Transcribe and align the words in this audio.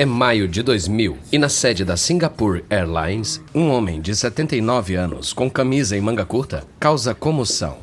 É 0.00 0.06
maio 0.06 0.48
de 0.48 0.62
2000 0.62 1.18
e 1.30 1.36
na 1.36 1.50
sede 1.50 1.84
da 1.84 1.94
Singapore 1.94 2.64
Airlines, 2.70 3.38
um 3.54 3.68
homem 3.68 4.00
de 4.00 4.16
79 4.16 4.94
anos 4.94 5.34
com 5.34 5.50
camisa 5.50 5.94
e 5.94 6.00
manga 6.00 6.24
curta 6.24 6.64
causa 6.78 7.14
comoção. 7.14 7.80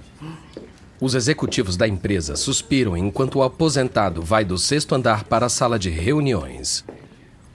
Os 0.99 1.13
executivos 1.13 1.77
da 1.77 1.87
empresa 1.87 2.35
suspiram 2.35 2.97
enquanto 2.97 3.35
o 3.35 3.43
aposentado 3.43 4.23
vai 4.23 4.43
do 4.43 4.57
sexto 4.57 4.95
andar 4.95 5.25
para 5.25 5.45
a 5.45 5.49
sala 5.49 5.77
de 5.77 5.91
reuniões. 5.91 6.83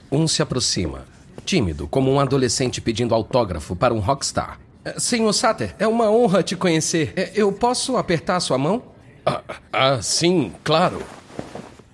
Um 0.09 0.29
se 0.29 0.41
aproxima, 0.41 1.05
tímido 1.43 1.85
como 1.85 2.09
um 2.09 2.17
adolescente 2.17 2.79
pedindo 2.79 3.13
autógrafo 3.13 3.75
para 3.75 3.93
um 3.93 3.99
rockstar. 3.99 4.61
"Eh, 4.85 4.97
Senhor 4.97 5.33
Sater, 5.33 5.75
é 5.77 5.85
uma 5.85 6.09
honra 6.09 6.41
te 6.41 6.55
conhecer. 6.55 7.11
Eh, 7.17 7.33
Eu 7.35 7.51
posso 7.51 7.97
apertar 7.97 8.39
sua 8.39 8.57
mão? 8.57 8.81
Ah, 9.25 9.41
ah, 9.73 10.01
sim, 10.01 10.53
claro. 10.63 11.01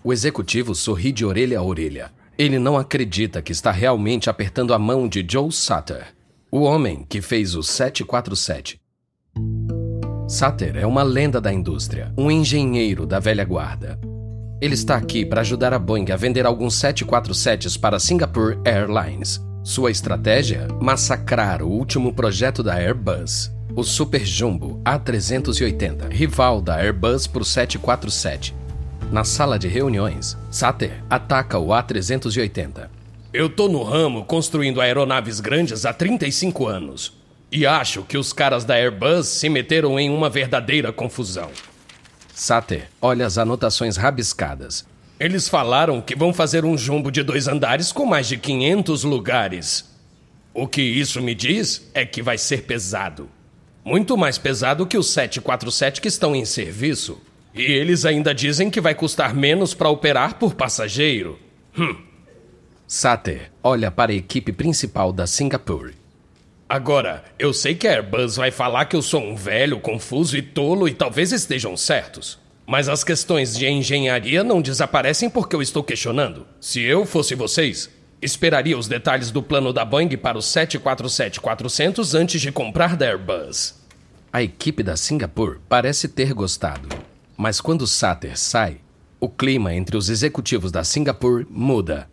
O 0.04 0.13
executivo 0.13 0.76
sorri 0.76 1.12
de 1.12 1.26
orelha 1.26 1.58
a 1.58 1.63
orelha. 1.63 2.12
Ele 2.39 2.57
não 2.57 2.77
acredita 2.77 3.41
que 3.41 3.52
está 3.52 3.70
realmente 3.70 4.29
apertando 4.29 4.73
a 4.73 4.79
mão 4.79 5.09
de 5.09 5.27
Joe 5.29 5.52
Sutter, 5.52 6.16
o 6.49 6.62
homem 6.62 7.05
que 7.09 7.21
fez 7.21 7.53
o 7.53 7.62
747. 7.62 8.79
Sutter 10.25 10.77
é 10.77 10.88
uma 10.88 11.03
lenda 11.03 11.41
da 11.41 11.52
indústria, 11.52 12.13
um 12.17 12.31
engenheiro 12.31 13.05
da 13.05 13.20
velha 13.20 13.43
guarda. 13.43 13.99
Ele 14.62 14.73
está 14.73 14.95
aqui 14.95 15.25
para 15.25 15.41
ajudar 15.41 15.73
a 15.73 15.79
Boeing 15.79 16.12
a 16.13 16.15
vender 16.15 16.45
alguns 16.45 16.75
747s 16.75 17.77
para 17.77 17.99
Singapore 17.99 18.57
Airlines. 18.63 19.41
Sua 19.62 19.91
estratégia? 19.91 20.65
Massacrar 20.81 21.62
o 21.62 21.67
último 21.67 22.13
projeto 22.13 22.63
da 22.63 22.76
Airbus, 22.76 23.51
o 23.76 23.84
Super 23.84 24.26
Jumbo 24.26 24.81
A380, 24.85 26.09
rival 26.09 26.62
da 26.62 26.77
Airbus 26.77 27.27
para 27.27 27.41
o 27.41 27.45
747. 27.45 28.59
Na 29.12 29.24
sala 29.24 29.57
de 29.57 29.68
reuniões, 29.68 30.38
Sater 30.52 31.04
ataca 31.10 31.57
o 31.57 31.70
A380. 31.70 32.90
Eu 33.34 33.49
tô 33.49 33.68
no 33.68 33.82
ramo 33.82 34.24
construindo 34.24 34.79
aeronaves 34.79 35.40
grandes 35.40 35.84
há 35.84 35.91
35 35.91 36.68
anos. 36.68 37.18
E 37.52 37.65
acho 37.65 38.04
que 38.04 38.20
os 38.20 38.32
caras 38.32 38.63
da 38.63 38.76
Airbus 38.76 39.27
se 39.27 39.49
meteram 39.49 39.99
em 39.99 40.12
uma 40.12 40.30
verdadeira 40.30 40.93
confusão. 40.93 41.49
Sater 42.35 42.87
olha 43.02 43.26
as 43.26 43.40
anotações 43.40 43.98
rabiscadas. 43.98 44.85
Eles 45.20 45.49
falaram 45.49 45.99
que 46.02 46.15
vão 46.15 46.32
fazer 46.32 46.63
um 46.63 46.77
jumbo 46.77 47.12
de 47.12 47.24
dois 47.24 47.48
andares 47.48 47.91
com 47.91 48.05
mais 48.05 48.27
de 48.27 48.37
500 48.37 49.04
lugares. 49.05 49.90
O 50.54 50.68
que 50.68 50.84
isso 50.84 51.20
me 51.20 51.34
diz 51.34 51.90
é 51.96 52.05
que 52.05 52.21
vai 52.21 52.37
ser 52.37 52.62
pesado. 52.62 53.27
Muito 53.84 54.15
mais 54.15 54.37
pesado 54.37 54.85
que 54.85 54.99
os 54.99 55.07
747 55.10 55.99
que 55.99 56.07
estão 56.07 56.35
em 56.35 56.46
serviço. 56.46 57.20
E 57.54 57.62
eles 57.62 58.05
ainda 58.05 58.34
dizem 58.34 58.70
que 58.70 58.82
vai 58.82 58.94
custar 58.94 59.34
menos 59.34 59.74
para 59.74 59.90
operar 59.90 60.36
por 60.36 60.54
passageiro. 60.54 61.40
Hum. 61.78 61.96
Sater 62.88 63.52
olha 63.64 63.92
para 63.92 64.12
a 64.12 64.16
equipe 64.16 64.52
principal 64.52 65.12
da 65.14 65.28
Singapore. 65.28 65.94
Agora, 66.68 67.24
eu 67.40 67.52
sei 67.52 67.74
que 67.74 67.88
a 67.88 67.94
Airbus 67.94 68.36
vai 68.36 68.52
falar 68.52 68.86
que 68.86 68.96
eu 68.96 69.02
sou 69.02 69.22
um 69.22 69.36
velho, 69.36 69.80
confuso 69.80 70.38
e 70.38 70.42
tolo 70.42 70.88
e 70.88 70.94
talvez 70.94 71.31
estejam 71.31 71.75
certos. 71.75 72.40
Mas 72.66 72.88
as 72.88 73.03
questões 73.03 73.58
de 73.58 73.68
engenharia 73.68 74.44
não 74.44 74.62
desaparecem 74.62 75.30
porque 75.30 75.56
eu 75.56 75.62
estou 75.64 75.84
questionando. 75.84 76.46
Se 76.62 76.81
eu 76.81 77.08
fosse 77.08 77.34
vocês, 77.34 77.90
esperaria 78.22 78.78
os 78.78 78.88
detalhes 78.88 79.31
do 79.31 79.42
plano 79.42 79.74
da 79.74 79.84
Boeing 79.84 80.16
para 80.18 80.38
o 80.38 80.42
747-400 80.42 82.14
antes 82.14 82.40
de 82.40 82.52
comprar 82.52 82.96
da 82.96 83.08
Airbus. 83.08 83.74
A 84.31 84.44
equipe 84.44 84.84
da 84.84 84.96
Singapore 84.96 85.58
parece 85.68 86.08
ter 86.08 86.34
gostado. 86.34 86.88
Mas 87.41 87.62
quando 87.62 87.88
Sater 87.88 88.38
sai, 88.38 88.79
o 89.18 89.29
clima 89.29 89.73
entre 89.73 89.95
os 89.95 90.09
executivos 90.09 90.73
da 90.73 90.84
Singapore 90.84 91.47
muda. 91.50 92.09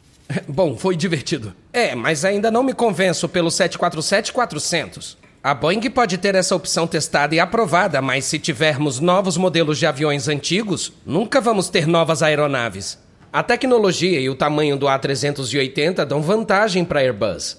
Bom, 0.48 0.74
foi 0.74 0.96
divertido. 0.96 1.54
É, 1.70 1.94
mas 1.94 2.24
ainda 2.24 2.50
não 2.50 2.62
me 2.62 2.72
convenço 2.72 3.28
pelo 3.28 3.50
747-400. 3.50 5.18
A 5.44 5.52
Boeing 5.52 5.90
pode 5.90 6.16
ter 6.16 6.34
essa 6.34 6.56
opção 6.56 6.86
testada 6.86 7.34
e 7.34 7.38
aprovada, 7.38 8.00
mas 8.00 8.24
se 8.24 8.38
tivermos 8.38 9.00
novos 9.00 9.36
modelos 9.36 9.78
de 9.78 9.84
aviões 9.84 10.28
antigos, 10.28 10.94
nunca 11.04 11.42
vamos 11.42 11.68
ter 11.68 11.86
novas 11.86 12.22
aeronaves. 12.22 12.98
A 13.30 13.42
tecnologia 13.42 14.18
e 14.18 14.30
o 14.30 14.34
tamanho 14.34 14.78
do 14.78 14.86
A380 14.86 16.06
dão 16.06 16.22
vantagem 16.22 16.86
para 16.86 17.00
a 17.00 17.02
Airbus. 17.02 17.58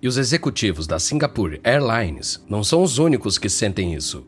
E 0.00 0.06
os 0.06 0.16
executivos 0.16 0.86
da 0.86 1.00
Singapore 1.00 1.60
Airlines 1.64 2.40
não 2.48 2.62
são 2.62 2.80
os 2.80 2.96
únicos 2.96 3.38
que 3.38 3.48
sentem 3.48 3.92
isso. 3.92 4.24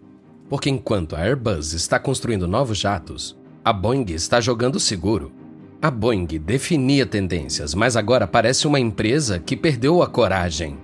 Porque 0.52 0.68
enquanto 0.68 1.16
a 1.16 1.20
Airbus 1.20 1.72
está 1.72 1.98
construindo 1.98 2.46
novos 2.46 2.76
jatos, 2.76 3.34
a 3.64 3.72
Boeing 3.72 4.04
está 4.10 4.38
jogando 4.38 4.78
seguro. 4.78 5.32
A 5.80 5.90
Boeing 5.90 6.26
definia 6.26 7.06
tendências, 7.06 7.74
mas 7.74 7.96
agora 7.96 8.26
parece 8.26 8.66
uma 8.66 8.78
empresa 8.78 9.38
que 9.38 9.56
perdeu 9.56 10.02
a 10.02 10.06
coragem. 10.06 10.76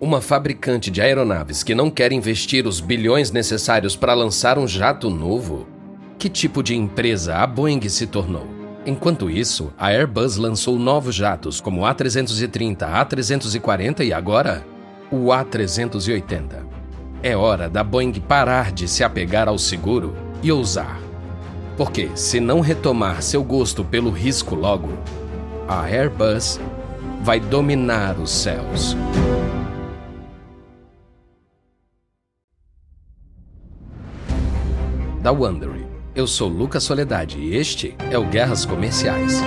Uma 0.00 0.20
fabricante 0.20 0.92
de 0.92 1.00
aeronaves 1.00 1.64
que 1.64 1.74
não 1.74 1.90
quer 1.90 2.12
investir 2.12 2.68
os 2.68 2.78
bilhões 2.78 3.32
necessários 3.32 3.96
para 3.96 4.14
lançar 4.14 4.60
um 4.60 4.68
jato 4.68 5.10
novo? 5.10 5.66
Que 6.16 6.28
tipo 6.28 6.62
de 6.62 6.76
empresa 6.76 7.38
a 7.38 7.48
Boeing 7.48 7.88
se 7.88 8.06
tornou? 8.06 8.46
Enquanto 8.86 9.28
isso, 9.28 9.72
a 9.76 9.88
Airbus 9.88 10.36
lançou 10.36 10.78
novos 10.78 11.16
jatos 11.16 11.60
como 11.60 11.80
o 11.80 11.84
A330, 11.84 12.78
A340 12.78 14.06
e 14.06 14.12
agora 14.12 14.64
o 15.10 15.30
A380. 15.30 16.73
É 17.26 17.34
hora 17.34 17.70
da 17.70 17.82
Boeing 17.82 18.20
parar 18.20 18.70
de 18.70 18.86
se 18.86 19.02
apegar 19.02 19.48
ao 19.48 19.56
seguro 19.56 20.14
e 20.42 20.52
ousar. 20.52 21.00
Porque, 21.74 22.10
se 22.14 22.38
não 22.38 22.60
retomar 22.60 23.22
seu 23.22 23.42
gosto 23.42 23.82
pelo 23.82 24.10
risco 24.10 24.54
logo, 24.54 24.90
a 25.66 25.84
Airbus 25.84 26.60
vai 27.22 27.40
dominar 27.40 28.18
os 28.18 28.30
céus. 28.30 28.94
Da 35.22 35.32
Wondery. 35.32 35.86
Eu 36.14 36.26
sou 36.26 36.46
Lucas 36.46 36.84
Soledade 36.84 37.38
e 37.38 37.56
este 37.56 37.96
é 38.10 38.18
o 38.18 38.26
Guerras 38.26 38.66
Comerciais. 38.66 39.40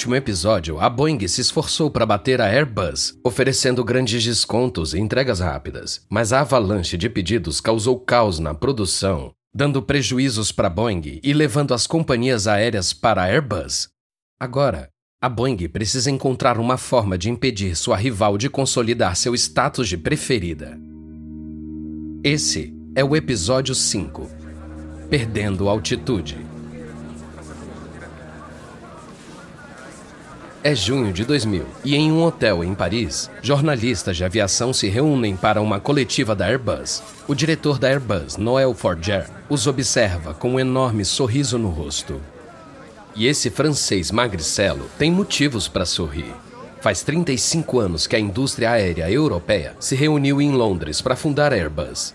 Último 0.00 0.14
episódio, 0.14 0.80
a 0.80 0.88
Boeing 0.88 1.28
se 1.28 1.42
esforçou 1.42 1.90
para 1.90 2.06
bater 2.06 2.40
a 2.40 2.46
Airbus, 2.46 3.18
oferecendo 3.22 3.84
grandes 3.84 4.24
descontos 4.24 4.94
e 4.94 4.98
entregas 4.98 5.40
rápidas. 5.40 6.06
Mas 6.08 6.32
a 6.32 6.40
avalanche 6.40 6.96
de 6.96 7.10
pedidos 7.10 7.60
causou 7.60 8.00
caos 8.00 8.38
na 8.38 8.54
produção, 8.54 9.30
dando 9.54 9.82
prejuízos 9.82 10.52
para 10.52 10.68
a 10.68 10.70
Boeing 10.70 11.20
e 11.22 11.32
levando 11.34 11.74
as 11.74 11.86
companhias 11.86 12.46
aéreas 12.46 12.94
para 12.94 13.24
a 13.24 13.26
Airbus. 13.26 13.90
Agora, 14.40 14.88
a 15.20 15.28
Boeing 15.28 15.68
precisa 15.68 16.10
encontrar 16.10 16.58
uma 16.58 16.78
forma 16.78 17.18
de 17.18 17.28
impedir 17.28 17.76
sua 17.76 17.96
rival 17.98 18.38
de 18.38 18.48
consolidar 18.48 19.14
seu 19.16 19.34
status 19.34 19.86
de 19.86 19.98
preferida. 19.98 20.80
Esse 22.24 22.74
é 22.94 23.04
o 23.04 23.14
episódio 23.14 23.74
5 23.74 24.30
Perdendo 25.10 25.68
Altitude. 25.68 26.49
É 30.62 30.74
junho 30.74 31.10
de 31.10 31.24
2000 31.24 31.64
e 31.82 31.96
em 31.96 32.12
um 32.12 32.22
hotel 32.22 32.62
em 32.62 32.74
Paris, 32.74 33.30
jornalistas 33.40 34.18
de 34.18 34.26
aviação 34.26 34.74
se 34.74 34.88
reúnem 34.90 35.34
para 35.34 35.62
uma 35.62 35.80
coletiva 35.80 36.34
da 36.34 36.46
Airbus. 36.46 37.02
O 37.26 37.34
diretor 37.34 37.78
da 37.78 37.88
Airbus, 37.88 38.36
Noel 38.36 38.74
Forger, 38.74 39.26
os 39.48 39.66
observa 39.66 40.34
com 40.34 40.50
um 40.50 40.60
enorme 40.60 41.02
sorriso 41.02 41.56
no 41.56 41.70
rosto. 41.70 42.20
E 43.16 43.26
esse 43.26 43.48
francês 43.48 44.10
magricelo 44.10 44.84
tem 44.98 45.10
motivos 45.10 45.66
para 45.66 45.86
sorrir. 45.86 46.34
Faz 46.82 47.02
35 47.02 47.80
anos 47.80 48.06
que 48.06 48.14
a 48.14 48.20
indústria 48.20 48.72
aérea 48.72 49.10
europeia 49.10 49.74
se 49.80 49.96
reuniu 49.96 50.42
em 50.42 50.52
Londres 50.52 51.00
para 51.00 51.16
fundar 51.16 51.54
a 51.54 51.56
Airbus. 51.56 52.14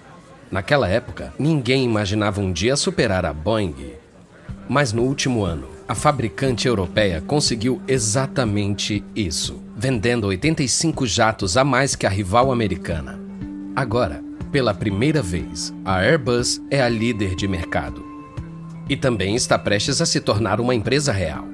Naquela 0.52 0.88
época, 0.88 1.34
ninguém 1.40 1.84
imaginava 1.84 2.42
um 2.42 2.54
dia 2.54 2.76
superar 2.76 3.26
a 3.26 3.34
Boeing. 3.34 3.94
Mas 4.70 4.94
no 4.94 5.02
último 5.02 5.44
ano, 5.44 5.75
a 5.88 5.94
fabricante 5.94 6.68
europeia 6.68 7.22
conseguiu 7.22 7.80
exatamente 7.88 9.04
isso, 9.16 9.62
vendendo 9.76 10.28
85 10.28 11.06
jatos 11.06 11.58
a 11.58 11.64
mais 11.64 11.96
que 11.96 12.08
a 12.08 12.10
rival 12.10 12.52
americana. 12.52 13.20
Agora, 13.76 14.24
pela 14.52 14.74
primeira 14.74 15.22
vez, 15.22 15.74
a 15.84 15.98
Airbus 15.98 16.60
é 16.72 16.82
a 16.82 16.90
líder 16.90 17.36
de 17.36 17.48
mercado. 17.48 18.04
E 18.90 18.96
também 18.96 19.36
está 19.36 19.60
prestes 19.60 20.02
a 20.02 20.06
se 20.06 20.20
tornar 20.20 20.60
uma 20.60 20.74
empresa 20.74 21.12
real. 21.12 21.46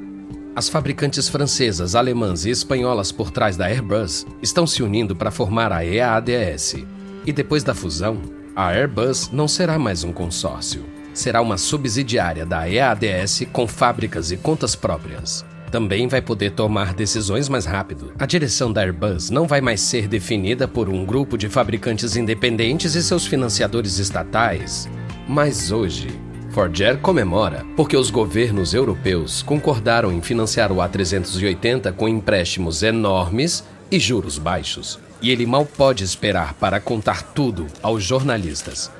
As 0.55 0.69
fabricantes 0.69 1.27
francesas, 1.27 1.95
alemãs 1.95 2.45
e 2.45 2.49
espanholas 2.49 3.11
por 3.11 3.31
trás 3.31 3.57
da 3.57 3.65
Airbus 3.65 4.25
estão 4.41 4.67
se 4.67 4.83
unindo 4.83 5.15
para 5.15 5.31
formar 5.31 5.71
a 5.71 5.85
EADS. 5.85 6.85
E 7.25 7.33
depois 7.33 7.63
da 7.63 7.73
fusão, 7.73 8.21
A 8.53 8.67
Airbus 8.67 9.29
não 9.31 9.47
será 9.47 9.79
mais 9.79 10.03
um 10.03 10.11
consórcio. 10.11 10.83
Será 11.13 11.41
uma 11.41 11.57
subsidiária 11.57 12.45
da 12.45 12.69
EADS 12.69 13.47
com 13.51 13.67
fábricas 13.67 14.31
e 14.31 14.37
contas 14.37 14.75
próprias. 14.75 15.45
Também 15.69 16.07
vai 16.07 16.21
poder 16.21 16.51
tomar 16.51 16.93
decisões 16.93 17.47
mais 17.47 17.65
rápido. 17.65 18.13
A 18.19 18.25
direção 18.25 18.71
da 18.71 18.81
Airbus 18.81 19.29
não 19.29 19.47
vai 19.47 19.61
mais 19.61 19.81
ser 19.81 20.07
definida 20.07 20.67
por 20.67 20.89
um 20.89 21.05
grupo 21.05 21.37
de 21.37 21.47
fabricantes 21.47 22.15
independentes 22.15 22.95
e 22.95 23.01
seus 23.01 23.25
financiadores 23.25 23.97
estatais. 23.97 24.89
Mas 25.27 25.71
hoje, 25.71 26.09
Forger 26.51 26.97
comemora 26.97 27.65
porque 27.77 27.95
os 27.95 28.11
governos 28.11 28.73
europeus 28.73 29.41
concordaram 29.41 30.11
em 30.11 30.21
financiar 30.21 30.71
o 30.71 30.77
A380 30.77 31.93
com 31.93 32.07
empréstimos 32.07 32.83
enormes 32.83 33.63
e 33.89 33.97
juros 33.97 34.37
baixos. 34.37 34.99
E 35.21 35.31
ele 35.31 35.45
mal 35.45 35.65
pode 35.65 36.03
esperar 36.03 36.53
para 36.55 36.81
contar 36.81 37.21
tudo 37.21 37.67
aos 37.81 38.03
jornalistas. 38.03 38.91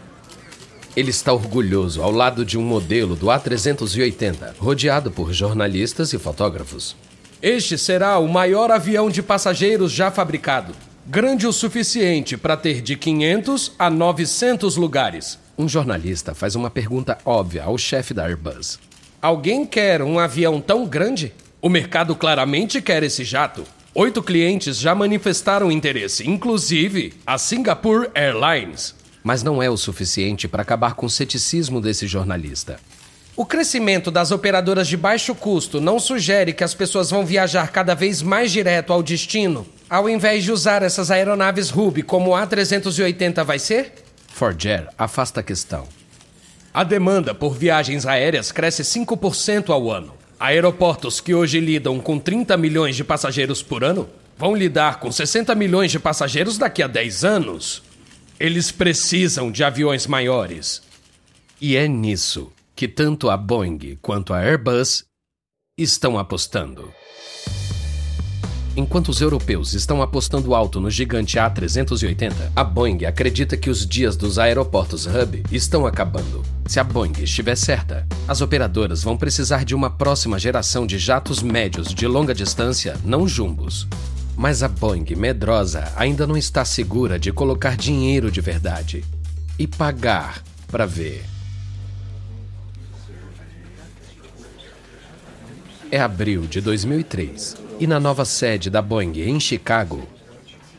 Ele 0.95 1.09
está 1.09 1.31
orgulhoso 1.31 2.01
ao 2.01 2.11
lado 2.11 2.43
de 2.43 2.57
um 2.57 2.61
modelo 2.61 3.15
do 3.15 3.27
A380, 3.27 4.55
rodeado 4.59 5.09
por 5.09 5.31
jornalistas 5.31 6.11
e 6.11 6.19
fotógrafos. 6.19 6.97
Este 7.41 7.77
será 7.77 8.19
o 8.19 8.27
maior 8.27 8.69
avião 8.69 9.09
de 9.09 9.23
passageiros 9.23 9.91
já 9.91 10.11
fabricado. 10.11 10.73
Grande 11.07 11.47
o 11.47 11.53
suficiente 11.53 12.35
para 12.35 12.57
ter 12.57 12.81
de 12.81 12.97
500 12.97 13.71
a 13.79 13.89
900 13.89 14.75
lugares. 14.75 15.39
Um 15.57 15.67
jornalista 15.67 16.35
faz 16.35 16.55
uma 16.55 16.69
pergunta 16.69 17.17
óbvia 17.23 17.63
ao 17.63 17.77
chefe 17.77 18.13
da 18.13 18.25
Airbus. 18.25 18.77
Alguém 19.21 19.65
quer 19.65 20.01
um 20.01 20.19
avião 20.19 20.59
tão 20.59 20.85
grande? 20.85 21.33
O 21.61 21.69
mercado 21.69 22.15
claramente 22.15 22.81
quer 22.81 23.01
esse 23.01 23.23
jato. 23.23 23.63
Oito 23.95 24.21
clientes 24.21 24.77
já 24.77 24.93
manifestaram 24.93 25.71
interesse, 25.71 26.27
inclusive 26.29 27.13
a 27.25 27.37
Singapore 27.37 28.09
Airlines. 28.13 29.00
Mas 29.23 29.43
não 29.43 29.61
é 29.61 29.69
o 29.69 29.77
suficiente 29.77 30.47
para 30.47 30.61
acabar 30.61 30.95
com 30.95 31.05
o 31.05 31.09
ceticismo 31.09 31.79
desse 31.79 32.07
jornalista. 32.07 32.79
O 33.35 33.45
crescimento 33.45 34.11
das 34.11 34.31
operadoras 34.31 34.87
de 34.87 34.97
baixo 34.97 35.33
custo 35.33 35.79
não 35.79 35.99
sugere 35.99 36.53
que 36.53 36.63
as 36.63 36.73
pessoas 36.73 37.09
vão 37.09 37.25
viajar 37.25 37.71
cada 37.71 37.95
vez 37.95 38.21
mais 38.21 38.51
direto 38.51 38.91
ao 38.91 39.01
destino, 39.01 39.65
ao 39.89 40.09
invés 40.09 40.43
de 40.43 40.51
usar 40.51 40.83
essas 40.83 41.09
aeronaves 41.09 41.69
Ruby 41.69 42.01
como 42.01 42.31
o 42.31 42.33
A380 42.33 43.43
vai 43.43 43.57
ser? 43.57 43.93
Forger 44.27 44.87
afasta 44.97 45.39
a 45.39 45.43
questão. 45.43 45.87
A 46.73 46.83
demanda 46.83 47.33
por 47.33 47.55
viagens 47.55 48.05
aéreas 48.05 48.51
cresce 48.51 48.83
5% 48.83 49.69
ao 49.69 49.89
ano. 49.91 50.13
Aeroportos 50.39 51.19
que 51.21 51.33
hoje 51.33 51.59
lidam 51.59 51.99
com 51.99 52.17
30 52.17 52.55
milhões 52.57 52.95
de 52.95 53.03
passageiros 53.03 53.61
por 53.61 53.83
ano 53.83 54.09
vão 54.37 54.55
lidar 54.55 54.99
com 54.99 55.11
60 55.11 55.53
milhões 55.55 55.91
de 55.91 55.99
passageiros 55.99 56.57
daqui 56.57 56.81
a 56.81 56.87
10 56.87 57.23
anos. 57.23 57.83
Eles 58.41 58.71
precisam 58.71 59.51
de 59.51 59.63
aviões 59.63 60.07
maiores. 60.07 60.81
E 61.61 61.75
é 61.75 61.87
nisso 61.87 62.51
que 62.75 62.87
tanto 62.87 63.29
a 63.29 63.37
Boeing 63.37 63.99
quanto 64.01 64.33
a 64.33 64.39
Airbus 64.39 65.03
estão 65.77 66.17
apostando. 66.17 66.91
Enquanto 68.75 69.09
os 69.09 69.21
europeus 69.21 69.75
estão 69.75 70.01
apostando 70.01 70.55
alto 70.55 70.81
no 70.81 70.89
gigante 70.89 71.37
A380, 71.37 72.33
a 72.55 72.63
Boeing 72.63 73.05
acredita 73.05 73.55
que 73.55 73.69
os 73.69 73.85
dias 73.85 74.17
dos 74.17 74.39
aeroportos 74.39 75.05
hub 75.05 75.43
estão 75.51 75.85
acabando. 75.85 76.41
Se 76.65 76.79
a 76.79 76.83
Boeing 76.83 77.21
estiver 77.21 77.55
certa, 77.55 78.07
as 78.27 78.41
operadoras 78.41 79.03
vão 79.03 79.15
precisar 79.15 79.63
de 79.63 79.75
uma 79.75 79.91
próxima 79.91 80.39
geração 80.39 80.87
de 80.87 80.97
jatos 80.97 81.43
médios 81.43 81.93
de 81.93 82.07
longa 82.07 82.33
distância, 82.33 82.97
não 83.05 83.27
jumbos. 83.27 83.87
Mas 84.41 84.63
a 84.63 84.67
Boeing, 84.67 85.05
medrosa, 85.15 85.93
ainda 85.95 86.25
não 86.25 86.35
está 86.35 86.65
segura 86.65 87.19
de 87.19 87.31
colocar 87.31 87.77
dinheiro 87.77 88.31
de 88.31 88.41
verdade 88.41 89.05
e 89.59 89.67
pagar 89.67 90.43
para 90.67 90.87
ver. 90.87 91.23
É 95.91 96.01
abril 96.01 96.47
de 96.47 96.59
2003 96.59 97.55
e 97.79 97.85
na 97.85 97.99
nova 97.99 98.25
sede 98.25 98.71
da 98.71 98.81
Boeing 98.81 99.19
em 99.19 99.39
Chicago, 99.39 100.07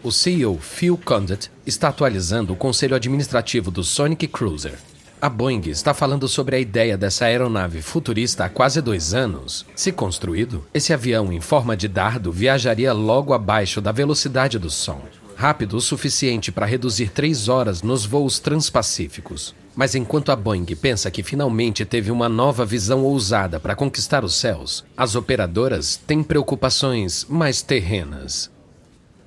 o 0.03 0.11
CEO 0.11 0.59
Phil 0.59 0.99
Condit 0.99 1.49
está 1.65 1.91
atualizando 1.91 2.53
o 2.53 2.57
conselho 2.57 2.97
administrativo 2.97 3.71
do 3.71 3.85
Sonic 3.85 4.27
Cruiser. 4.27 4.77
A 5.23 5.29
Boeing 5.29 5.69
está 5.69 5.95
falando 5.95 6.27
sobre 6.27 6.57
a 6.57 6.59
ideia 6.59 6.99
dessa 6.99 7.27
aeronave 7.27 7.81
futurista 7.81 8.45
há 8.45 8.49
quase 8.49 8.83
dois 8.83 9.15
anos. 9.15 9.65
Se 9.73 9.93
construído, 9.93 10.67
esse 10.75 10.93
avião 10.93 11.33
em 11.33 11.41
forma 11.41 11.77
de 11.77 11.87
dardo 11.87 12.33
viajaria 12.33 12.93
logo 12.93 13.33
abaixo 13.33 13.81
da 13.81 13.93
velocidade 13.93 14.59
do 14.59 14.69
som, 14.69 15.01
rápido 15.37 15.77
o 15.77 15.81
suficiente 15.81 16.51
para 16.51 16.67
reduzir 16.67 17.11
três 17.11 17.49
horas 17.49 17.83
nos 17.83 18.05
voos 18.05 18.41
transpacíficos. 18.41 19.55
Mas 19.77 19.95
enquanto 19.95 20.33
a 20.33 20.35
Boeing 20.35 20.67
pensa 20.75 21.09
que 21.09 21.23
finalmente 21.23 21.85
teve 21.85 22.11
uma 22.11 22.29
nova 22.29 22.67
visão 22.67 23.05
ousada 23.05 23.61
para 23.61 23.77
conquistar 23.77 24.25
os 24.25 24.35
céus, 24.35 24.85
as 24.97 25.15
operadoras 25.15 25.95
têm 26.05 26.21
preocupações 26.21 27.25
mais 27.29 27.63
terrenas. 27.63 28.51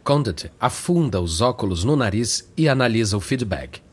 Condit 0.04 0.52
afunda 0.60 1.22
os 1.22 1.40
óculos 1.40 1.86
no 1.86 1.96
nariz 1.96 2.52
e 2.58 2.68
analisa 2.68 3.16
o 3.16 3.22
feedback. 3.22 3.85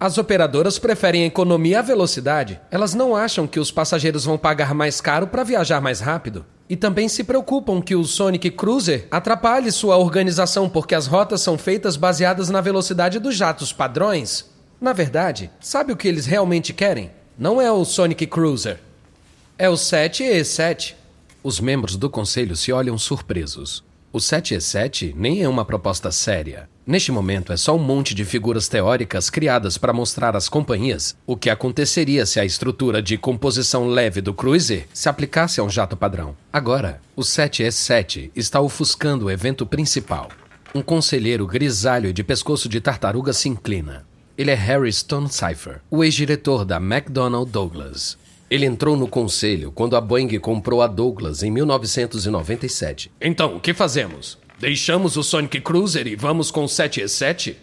As 0.00 0.18
operadoras 0.18 0.78
preferem 0.78 1.24
a 1.24 1.26
economia 1.26 1.80
à 1.80 1.82
velocidade. 1.82 2.60
Elas 2.70 2.94
não 2.94 3.16
acham 3.16 3.46
que 3.46 3.58
os 3.58 3.70
passageiros 3.70 4.24
vão 4.24 4.38
pagar 4.38 4.74
mais 4.74 5.00
caro 5.00 5.26
para 5.26 5.44
viajar 5.44 5.80
mais 5.80 6.00
rápido. 6.00 6.46
E 6.68 6.76
também 6.76 7.08
se 7.08 7.24
preocupam 7.24 7.80
que 7.80 7.96
o 7.96 8.04
Sonic 8.04 8.50
Cruiser 8.50 9.08
atrapalhe 9.10 9.72
sua 9.72 9.96
organização 9.96 10.68
porque 10.68 10.94
as 10.94 11.06
rotas 11.06 11.40
são 11.40 11.58
feitas 11.58 11.96
baseadas 11.96 12.48
na 12.48 12.60
velocidade 12.60 13.18
dos 13.18 13.34
jatos 13.34 13.72
padrões 13.72 14.56
na 14.80 14.92
verdade, 14.92 15.50
sabe 15.58 15.92
o 15.92 15.96
que 15.96 16.06
eles 16.06 16.24
realmente 16.24 16.72
querem? 16.72 17.10
Não 17.36 17.60
é 17.60 17.70
o 17.70 17.84
Sonic 17.84 18.26
Cruiser. 18.28 18.78
É 19.58 19.68
o 19.68 19.74
7E7. 19.74 20.94
Os 21.42 21.58
membros 21.58 21.96
do 21.96 22.08
conselho 22.08 22.54
se 22.54 22.70
olham 22.70 22.96
surpresos. 22.96 23.82
O 24.12 24.18
7E7 24.18 25.14
nem 25.16 25.42
é 25.42 25.48
uma 25.48 25.64
proposta 25.64 26.12
séria. 26.12 26.68
Neste 26.88 27.12
momento, 27.12 27.52
é 27.52 27.56
só 27.58 27.76
um 27.76 27.78
monte 27.78 28.14
de 28.14 28.24
figuras 28.24 28.66
teóricas 28.66 29.28
criadas 29.28 29.76
para 29.76 29.92
mostrar 29.92 30.34
às 30.34 30.48
companhias 30.48 31.14
o 31.26 31.36
que 31.36 31.50
aconteceria 31.50 32.24
se 32.24 32.40
a 32.40 32.46
estrutura 32.46 33.02
de 33.02 33.18
composição 33.18 33.88
leve 33.88 34.22
do 34.22 34.32
Cruiser 34.32 34.86
se 34.94 35.06
aplicasse 35.06 35.60
a 35.60 35.62
um 35.62 35.68
jato 35.68 35.98
padrão. 35.98 36.34
Agora, 36.50 36.98
o 37.14 37.20
7E7 37.20 38.30
está 38.34 38.58
ofuscando 38.58 39.26
o 39.26 39.30
evento 39.30 39.66
principal. 39.66 40.30
Um 40.74 40.80
conselheiro 40.80 41.46
grisalho 41.46 42.10
de 42.10 42.24
pescoço 42.24 42.70
de 42.70 42.80
tartaruga 42.80 43.34
se 43.34 43.50
inclina. 43.50 44.06
Ele 44.38 44.50
é 44.50 44.54
Harry 44.54 44.90
Stonecipher, 44.90 45.82
o 45.90 46.02
ex-diretor 46.02 46.64
da 46.64 46.78
McDonnell 46.78 47.44
Douglas. 47.44 48.16
Ele 48.50 48.64
entrou 48.64 48.96
no 48.96 49.06
conselho 49.06 49.70
quando 49.70 49.94
a 49.94 50.00
Boeing 50.00 50.38
comprou 50.38 50.80
a 50.80 50.86
Douglas 50.86 51.42
em 51.42 51.50
1997. 51.50 53.12
Então, 53.20 53.56
o 53.56 53.60
que 53.60 53.74
fazemos? 53.74 54.38
Deixamos 54.58 55.16
o 55.16 55.22
Sonic 55.22 55.60
Cruiser 55.60 56.08
e 56.08 56.16
vamos 56.16 56.50
com 56.50 56.64
o 56.64 56.66
7E7? 56.66 57.54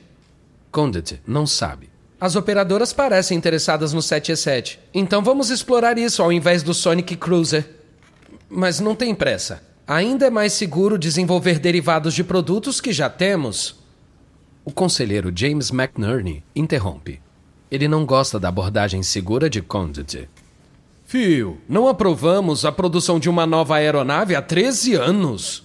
Condit 0.71 1.19
não 1.27 1.45
sabe. 1.45 1.89
As 2.19 2.37
operadoras 2.37 2.93
parecem 2.93 3.37
interessadas 3.37 3.91
no 3.91 3.99
7E7. 3.99 4.79
Então 4.93 5.21
vamos 5.21 5.49
explorar 5.49 5.97
isso 5.97 6.23
ao 6.23 6.31
invés 6.31 6.63
do 6.63 6.73
Sonic 6.73 7.17
Cruiser. 7.17 7.69
Mas 8.49 8.79
não 8.79 8.95
tem 8.95 9.13
pressa. 9.13 9.61
Ainda 9.85 10.27
é 10.27 10.29
mais 10.29 10.53
seguro 10.53 10.97
desenvolver 10.97 11.59
derivados 11.59 12.13
de 12.13 12.23
produtos 12.23 12.79
que 12.79 12.93
já 12.93 13.09
temos. 13.09 13.75
O 14.63 14.71
conselheiro 14.71 15.33
James 15.35 15.71
McNerney 15.71 16.43
interrompe. 16.55 17.21
Ele 17.69 17.89
não 17.89 18.05
gosta 18.05 18.39
da 18.39 18.47
abordagem 18.47 19.03
segura 19.03 19.49
de 19.49 19.61
Condit. 19.61 20.29
Phil, 21.05 21.57
não 21.67 21.89
aprovamos 21.89 22.63
a 22.63 22.71
produção 22.71 23.19
de 23.19 23.29
uma 23.29 23.45
nova 23.45 23.75
aeronave 23.75 24.33
há 24.33 24.41
13 24.41 24.95
anos. 24.95 25.64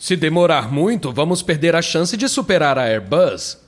Se 0.00 0.16
demorar 0.16 0.72
muito, 0.72 1.12
vamos 1.12 1.42
perder 1.42 1.76
a 1.76 1.82
chance 1.82 2.16
de 2.16 2.26
superar 2.26 2.78
a 2.78 2.84
Airbus. 2.84 3.58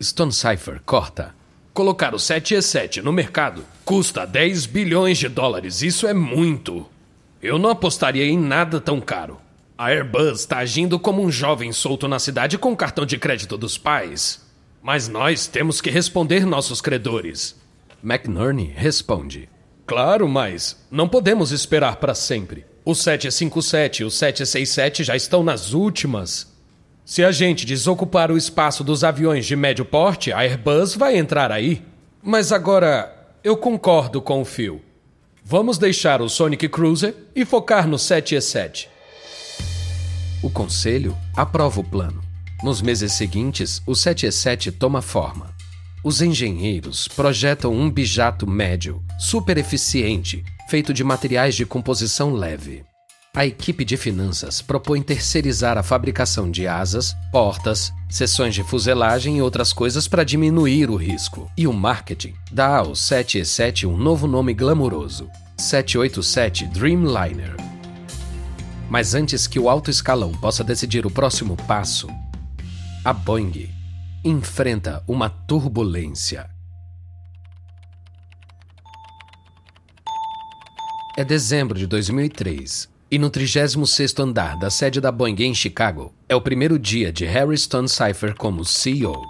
Stonecipher 0.00 0.80
corta. 0.86 1.34
Colocar 1.74 2.14
o 2.14 2.16
7E7 2.16 3.02
no 3.02 3.12
mercado 3.12 3.62
custa 3.84 4.26
10 4.26 4.64
bilhões 4.64 5.18
de 5.18 5.28
dólares. 5.28 5.82
Isso 5.82 6.06
é 6.06 6.14
muito. 6.14 6.86
Eu 7.42 7.58
não 7.58 7.68
apostaria 7.68 8.24
em 8.24 8.38
nada 8.38 8.80
tão 8.80 9.02
caro. 9.02 9.38
A 9.76 9.88
Airbus 9.88 10.40
está 10.40 10.56
agindo 10.58 10.98
como 10.98 11.22
um 11.22 11.30
jovem 11.30 11.74
solto 11.74 12.08
na 12.08 12.18
cidade 12.18 12.56
com 12.56 12.72
o 12.72 12.76
cartão 12.76 13.04
de 13.04 13.18
crédito 13.18 13.58
dos 13.58 13.76
pais. 13.76 14.40
Mas 14.82 15.08
nós 15.08 15.46
temos 15.46 15.82
que 15.82 15.90
responder 15.90 16.46
nossos 16.46 16.80
credores. 16.80 17.54
McNerney 18.02 18.72
responde. 18.74 19.46
Claro, 19.84 20.26
mas 20.26 20.82
não 20.90 21.06
podemos 21.06 21.52
esperar 21.52 21.96
para 21.96 22.14
sempre. 22.14 22.71
O 22.84 22.94
757 22.94 24.02
e 24.02 24.04
o 24.04 24.10
767 24.10 25.04
já 25.04 25.14
estão 25.14 25.44
nas 25.44 25.72
últimas. 25.72 26.52
Se 27.04 27.22
a 27.24 27.30
gente 27.30 27.64
desocupar 27.64 28.30
o 28.32 28.36
espaço 28.36 28.82
dos 28.82 29.04
aviões 29.04 29.46
de 29.46 29.54
médio 29.54 29.84
porte, 29.84 30.32
a 30.32 30.38
Airbus 30.38 30.96
vai 30.96 31.16
entrar 31.16 31.52
aí. 31.52 31.82
Mas 32.20 32.50
agora, 32.50 33.14
eu 33.44 33.56
concordo 33.56 34.20
com 34.20 34.40
o 34.40 34.44
Phil. 34.44 34.82
Vamos 35.44 35.78
deixar 35.78 36.20
o 36.20 36.28
Sonic 36.28 36.68
Cruiser 36.68 37.14
e 37.34 37.44
focar 37.44 37.86
no 37.86 37.96
7E7. 37.96 38.88
O 40.42 40.50
conselho 40.50 41.16
aprova 41.36 41.80
o 41.80 41.84
plano. 41.84 42.20
Nos 42.64 42.82
meses 42.82 43.12
seguintes, 43.12 43.80
o 43.86 43.92
7E7 43.92 44.72
toma 44.76 45.00
forma. 45.02 45.52
Os 46.04 46.20
engenheiros 46.20 47.06
projetam 47.06 47.72
um 47.72 47.88
bijato 47.88 48.44
médio, 48.44 49.00
super 49.20 49.56
eficiente, 49.56 50.44
feito 50.72 50.94
de 50.94 51.04
materiais 51.04 51.54
de 51.54 51.66
composição 51.66 52.32
leve. 52.32 52.82
A 53.36 53.44
equipe 53.44 53.84
de 53.84 53.94
finanças 53.98 54.62
propõe 54.62 55.02
terceirizar 55.02 55.76
a 55.76 55.82
fabricação 55.82 56.50
de 56.50 56.66
asas, 56.66 57.14
portas, 57.30 57.92
seções 58.08 58.54
de 58.54 58.64
fuselagem 58.64 59.36
e 59.36 59.42
outras 59.42 59.70
coisas 59.70 60.08
para 60.08 60.24
diminuir 60.24 60.88
o 60.88 60.96
risco. 60.96 61.50
E 61.58 61.66
o 61.66 61.74
marketing 61.74 62.32
dá 62.50 62.78
ao 62.78 62.92
7E7 62.92 63.86
um 63.86 63.98
novo 63.98 64.26
nome 64.26 64.54
glamouroso: 64.54 65.28
787 65.58 66.68
Dreamliner. 66.68 67.54
Mas 68.88 69.14
antes 69.14 69.46
que 69.46 69.58
o 69.58 69.68
alto 69.68 69.90
escalão 69.90 70.32
possa 70.32 70.64
decidir 70.64 71.04
o 71.04 71.10
próximo 71.10 71.54
passo, 71.54 72.08
a 73.04 73.12
Boeing 73.12 73.68
enfrenta 74.24 75.04
uma 75.06 75.28
turbulência. 75.28 76.48
É 81.14 81.22
dezembro 81.22 81.78
de 81.78 81.86
2003 81.86 82.88
e 83.10 83.18
no 83.18 83.30
36º 83.30 84.20
andar 84.20 84.58
da 84.58 84.70
sede 84.70 84.98
da 84.98 85.12
Boeing 85.12 85.36
em 85.42 85.54
Chicago 85.54 86.14
é 86.26 86.34
o 86.34 86.40
primeiro 86.40 86.78
dia 86.78 87.12
de 87.12 87.26
Harry 87.26 87.58
Stone 87.58 87.86
Cipher 87.86 88.34
como 88.34 88.64
CEO. 88.64 89.20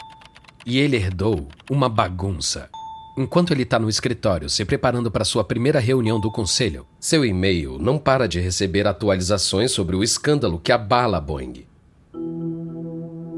E 0.65 0.79
ele 0.79 0.95
herdou 0.95 1.49
uma 1.69 1.89
bagunça. 1.89 2.71
Enquanto 3.19 3.53
ele 3.53 3.65
está 3.65 3.81
no 3.81 3.89
escritório 3.89 4.49
se 4.49 4.65
preparando 4.65 5.11
para 5.11 5.25
sua 5.25 5.43
primeira 5.43 5.81
reunião 5.81 6.21
do 6.21 6.31
conselho, 6.31 6.87
seu 7.01 7.25
e-mail 7.25 7.81
não 7.81 7.99
para 7.99 8.29
de 8.29 8.39
receber 8.39 8.87
atualizações 8.87 9.73
sobre 9.73 9.97
o 9.97 10.05
escândalo 10.05 10.61
que 10.61 10.71
abala 10.71 11.19
a 11.19 11.21
Boeing. 11.21 11.67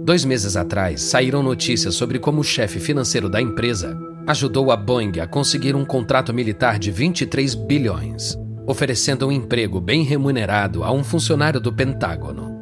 Dois 0.04 0.22
meses 0.22 0.54
atrás, 0.54 1.00
saíram 1.00 1.42
notícias 1.42 1.94
sobre 1.94 2.18
como 2.18 2.42
o 2.42 2.44
chefe 2.44 2.78
financeiro 2.78 3.30
da 3.30 3.40
empresa 3.40 3.98
ajudou 4.26 4.70
a 4.70 4.76
Boeing 4.76 5.20
a 5.20 5.26
conseguir 5.26 5.74
um 5.74 5.84
contrato 5.84 6.32
militar 6.32 6.78
de 6.78 6.90
23 6.90 7.54
bilhões 7.54 8.38
oferecendo 8.66 9.26
um 9.26 9.32
emprego 9.32 9.80
bem 9.80 10.02
remunerado 10.02 10.84
a 10.84 10.90
um 10.90 11.04
funcionário 11.04 11.60
do 11.60 11.72
Pentágono. 11.72 12.54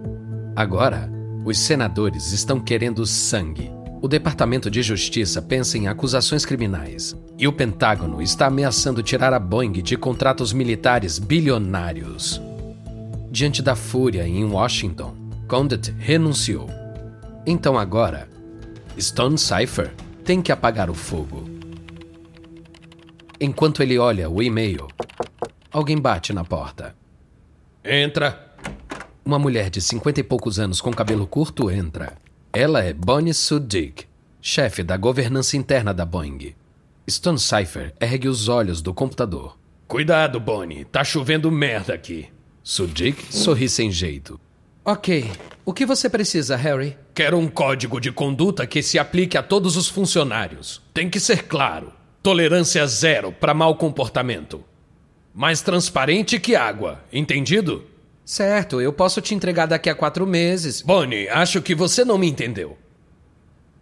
Agora, 0.54 1.10
os 1.44 1.58
senadores 1.58 2.32
estão 2.32 2.60
querendo 2.60 3.06
sangue. 3.06 3.70
O 4.00 4.08
Departamento 4.08 4.70
de 4.70 4.82
Justiça 4.82 5.40
pensa 5.40 5.78
em 5.78 5.86
acusações 5.86 6.44
criminais 6.44 7.16
e 7.38 7.46
o 7.46 7.52
Pentágono 7.52 8.20
está 8.20 8.46
ameaçando 8.46 9.02
tirar 9.02 9.32
a 9.32 9.38
Boeing 9.38 9.72
de 9.72 9.96
contratos 9.96 10.52
militares 10.52 11.18
bilionários. 11.18 12.40
Diante 13.30 13.62
da 13.62 13.76
fúria 13.76 14.26
em 14.26 14.44
Washington, 14.44 15.14
Condit 15.48 15.94
renunciou. 15.98 16.68
Então 17.46 17.78
agora, 17.78 18.28
Stone 18.98 19.38
Cipher 19.38 19.94
tem 20.24 20.42
que 20.42 20.52
apagar 20.52 20.90
o 20.90 20.94
fogo. 20.94 21.51
Enquanto 23.42 23.82
ele 23.82 23.98
olha 23.98 24.30
o 24.30 24.42
e-mail, 24.42 24.88
Alguém 25.72 25.98
bate 25.98 26.34
na 26.34 26.44
porta. 26.44 26.94
Entra. 27.82 28.52
Uma 29.24 29.38
mulher 29.38 29.70
de 29.70 29.80
cinquenta 29.80 30.20
e 30.20 30.22
poucos 30.22 30.58
anos 30.58 30.82
com 30.82 30.92
cabelo 30.92 31.26
curto 31.26 31.70
entra. 31.70 32.12
Ela 32.52 32.84
é 32.84 32.92
Bonnie 32.92 33.32
Sudik, 33.32 34.04
chefe 34.38 34.82
da 34.82 34.98
governança 34.98 35.56
interna 35.56 35.94
da 35.94 36.04
Boeing. 36.04 36.54
Stone 37.08 37.38
Cipher 37.38 37.94
ergue 37.98 38.28
os 38.28 38.48
olhos 38.48 38.82
do 38.82 38.92
computador. 38.92 39.58
Cuidado, 39.88 40.38
Bonnie. 40.38 40.84
Tá 40.84 41.02
chovendo 41.02 41.50
merda 41.50 41.94
aqui. 41.94 42.28
Sudik 42.62 43.34
sorri 43.34 43.66
sem 43.66 43.90
jeito. 43.90 44.38
Ok. 44.84 45.30
O 45.64 45.72
que 45.72 45.86
você 45.86 46.10
precisa, 46.10 46.54
Harry? 46.54 46.98
Quero 47.14 47.38
um 47.38 47.48
código 47.48 47.98
de 47.98 48.12
conduta 48.12 48.66
que 48.66 48.82
se 48.82 48.98
aplique 48.98 49.38
a 49.38 49.42
todos 49.42 49.76
os 49.76 49.88
funcionários. 49.88 50.82
Tem 50.92 51.08
que 51.08 51.18
ser 51.18 51.44
claro. 51.44 51.92
Tolerância 52.22 52.86
zero 52.86 53.32
para 53.32 53.52
mau 53.52 53.74
comportamento. 53.74 54.62
Mais 55.34 55.60
transparente 55.60 56.38
que 56.38 56.54
água, 56.54 57.02
entendido? 57.12 57.84
Certo, 58.24 58.80
eu 58.80 58.92
posso 58.92 59.20
te 59.20 59.34
entregar 59.34 59.66
daqui 59.66 59.90
a 59.90 59.94
quatro 59.94 60.24
meses. 60.24 60.82
Bonnie, 60.82 61.28
acho 61.28 61.60
que 61.60 61.74
você 61.74 62.04
não 62.04 62.16
me 62.16 62.28
entendeu. 62.28 62.78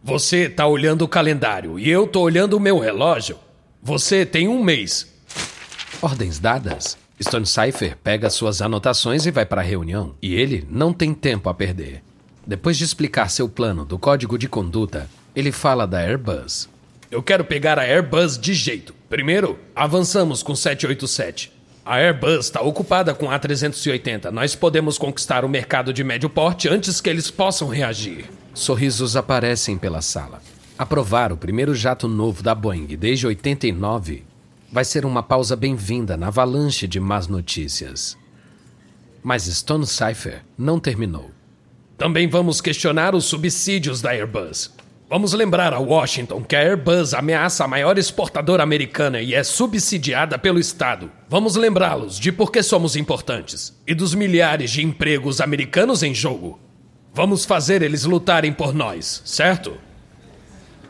Você 0.03 0.49
tá 0.49 0.67
olhando 0.67 1.03
o 1.03 1.09
calendário 1.09 1.79
e 1.79 1.91
eu 1.91 2.07
tô 2.07 2.23
olhando 2.23 2.55
o 2.55 2.61
meu 2.61 2.79
relógio. 2.79 3.37
Você 3.83 4.25
tem 4.25 4.49
um 4.49 4.65
mês. 4.65 5.07
Ordens 6.01 6.39
dadas. 6.39 6.97
Stone 7.23 7.45
Cipher 7.45 7.99
pega 8.03 8.31
suas 8.31 8.63
anotações 8.63 9.27
e 9.27 9.31
vai 9.31 9.45
para 9.45 9.61
a 9.61 9.65
reunião. 9.65 10.15
E 10.23 10.35
ele 10.35 10.67
não 10.71 10.95
tem 10.95 11.13
tempo 11.13 11.51
a 11.51 11.55
perder. 11.55 12.03
Depois 12.47 12.79
de 12.79 12.85
explicar 12.85 13.29
seu 13.29 13.51
plano 13.51 13.85
do 13.85 13.99
código 13.99 14.39
de 14.39 14.49
conduta, 14.49 15.11
ele 15.37 15.53
fala 15.53 15.87
da 15.87 15.99
Airbus. 15.99 16.70
Eu 17.11 17.25
quero 17.25 17.45
pegar 17.45 17.77
a 17.77 17.83
Airbus 17.83 18.39
de 18.39 18.55
jeito. 18.55 18.95
Primeiro, 19.09 19.59
avançamos 19.75 20.45
com 20.45 20.55
787. 20.55 21.53
A 21.85 21.97
Airbus 21.97 22.45
está 22.45 22.61
ocupada 22.61 23.13
com 23.13 23.29
a 23.29 23.37
A380. 23.37 24.31
Nós 24.31 24.55
podemos 24.55 24.97
conquistar 24.97 25.45
o 25.45 25.49
mercado 25.49 25.93
de 25.93 26.05
médio 26.05 26.31
porte 26.31 26.69
antes 26.69 27.01
que 27.01 27.11
eles 27.11 27.29
possam 27.29 27.67
reagir. 27.67 28.27
Sorrisos 28.55 29.17
aparecem 29.17 29.77
pela 29.77 30.01
sala. 30.01 30.41
Aprovar 30.79 31.33
o 31.33 31.37
primeiro 31.37 31.75
jato 31.75 32.07
novo 32.07 32.45
da 32.45 32.55
Boeing 32.55 32.87
desde 32.97 33.27
89 33.27 34.23
vai 34.71 34.85
ser 34.85 35.05
uma 35.05 35.23
pausa 35.23 35.57
bem-vinda 35.57 36.17
na 36.17 36.29
avalanche 36.29 36.87
de 36.87 37.01
más 37.01 37.27
notícias. 37.27 38.17
Mas 39.21 39.47
Stone 39.47 39.85
Cipher 39.85 40.43
não 40.57 40.79
terminou. 40.79 41.33
Também 41.99 42.29
vamos 42.29 42.61
questionar 42.61 43.17
os 43.17 43.25
subsídios 43.25 44.01
da 44.01 44.11
Airbus. 44.11 44.71
Vamos 45.11 45.33
lembrar 45.33 45.75
a 45.75 45.81
Washington 45.81 46.41
que 46.45 46.55
a 46.55 46.61
Airbus 46.61 47.15
ameaça 47.15 47.65
a 47.65 47.69
maior 47.69 47.99
exportadora 47.99 48.63
americana 48.63 49.21
e 49.21 49.35
é 49.35 49.43
subsidiada 49.43 50.39
pelo 50.39 50.61
Estado. 50.61 51.11
Vamos 51.29 51.57
lembrá-los 51.57 52.17
de 52.17 52.31
por 52.31 52.53
que 52.53 52.63
somos 52.63 52.95
importantes 52.95 53.77
e 53.85 53.93
dos 53.93 54.15
milhares 54.15 54.71
de 54.71 54.85
empregos 54.85 55.41
americanos 55.41 56.05
em 56.05 56.15
jogo. 56.15 56.61
Vamos 57.13 57.45
fazer 57.45 57.83
eles 57.83 58.05
lutarem 58.05 58.53
por 58.53 58.73
nós, 58.73 59.21
certo? 59.25 59.73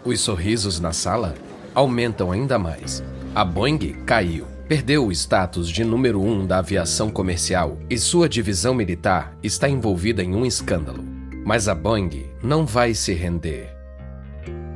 Os 0.04 0.20
sorrisos 0.20 0.78
na 0.78 0.92
sala 0.92 1.34
aumentam 1.74 2.30
ainda 2.30 2.58
mais. 2.58 3.02
A 3.34 3.42
Boeing 3.42 4.04
caiu, 4.04 4.46
perdeu 4.68 5.06
o 5.06 5.12
status 5.12 5.66
de 5.66 5.82
número 5.82 6.20
um 6.20 6.46
da 6.46 6.58
aviação 6.58 7.08
comercial 7.08 7.78
e 7.88 7.96
sua 7.96 8.28
divisão 8.28 8.74
militar 8.74 9.34
está 9.42 9.66
envolvida 9.66 10.22
em 10.22 10.34
um 10.34 10.44
escândalo. 10.44 11.02
Mas 11.42 11.68
a 11.68 11.74
Boeing 11.74 12.26
não 12.42 12.66
vai 12.66 12.92
se 12.92 13.14
render. 13.14 13.79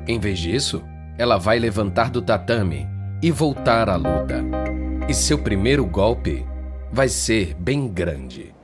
Em 0.07 0.19
vez 0.19 0.39
disso, 0.39 0.83
ela 1.17 1.39
vai 1.39 1.59
levantar 1.59 2.11
do 2.11 2.21
tatame 2.21 2.87
e 3.23 3.31
voltar 3.31 3.89
à 3.89 3.97
luta. 3.97 4.45
E 5.09 5.15
seu 5.15 5.39
primeiro 5.39 5.87
golpe 5.87 6.47
vai 6.93 7.09
ser 7.09 7.55
bem 7.55 7.89
grande. 7.89 8.55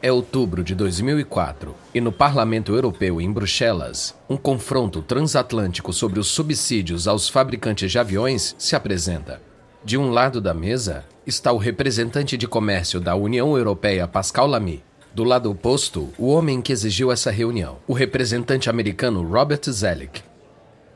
É 0.00 0.10
outubro 0.10 0.64
de 0.64 0.74
2004 0.74 1.74
e 1.94 2.00
no 2.00 2.10
Parlamento 2.10 2.72
Europeu 2.72 3.20
em 3.20 3.30
Bruxelas, 3.30 4.16
um 4.28 4.38
confronto 4.38 5.02
transatlântico 5.02 5.92
sobre 5.92 6.18
os 6.18 6.28
subsídios 6.28 7.06
aos 7.06 7.28
fabricantes 7.28 7.92
de 7.92 7.98
aviões 7.98 8.56
se 8.58 8.74
apresenta. 8.74 9.40
De 9.84 9.98
um 9.98 10.10
lado 10.10 10.40
da 10.40 10.54
mesa 10.54 11.04
está 11.26 11.52
o 11.52 11.58
representante 11.58 12.38
de 12.38 12.48
comércio 12.48 12.98
da 12.98 13.14
União 13.14 13.56
Europeia, 13.56 14.08
Pascal 14.08 14.46
Lamy, 14.46 14.82
do 15.14 15.24
lado 15.24 15.50
oposto, 15.50 16.12
o 16.18 16.28
homem 16.28 16.62
que 16.62 16.72
exigiu 16.72 17.12
essa 17.12 17.30
reunião, 17.30 17.78
o 17.86 17.92
representante 17.92 18.70
americano 18.70 19.22
Robert 19.22 19.60
Zelick. 19.70 20.22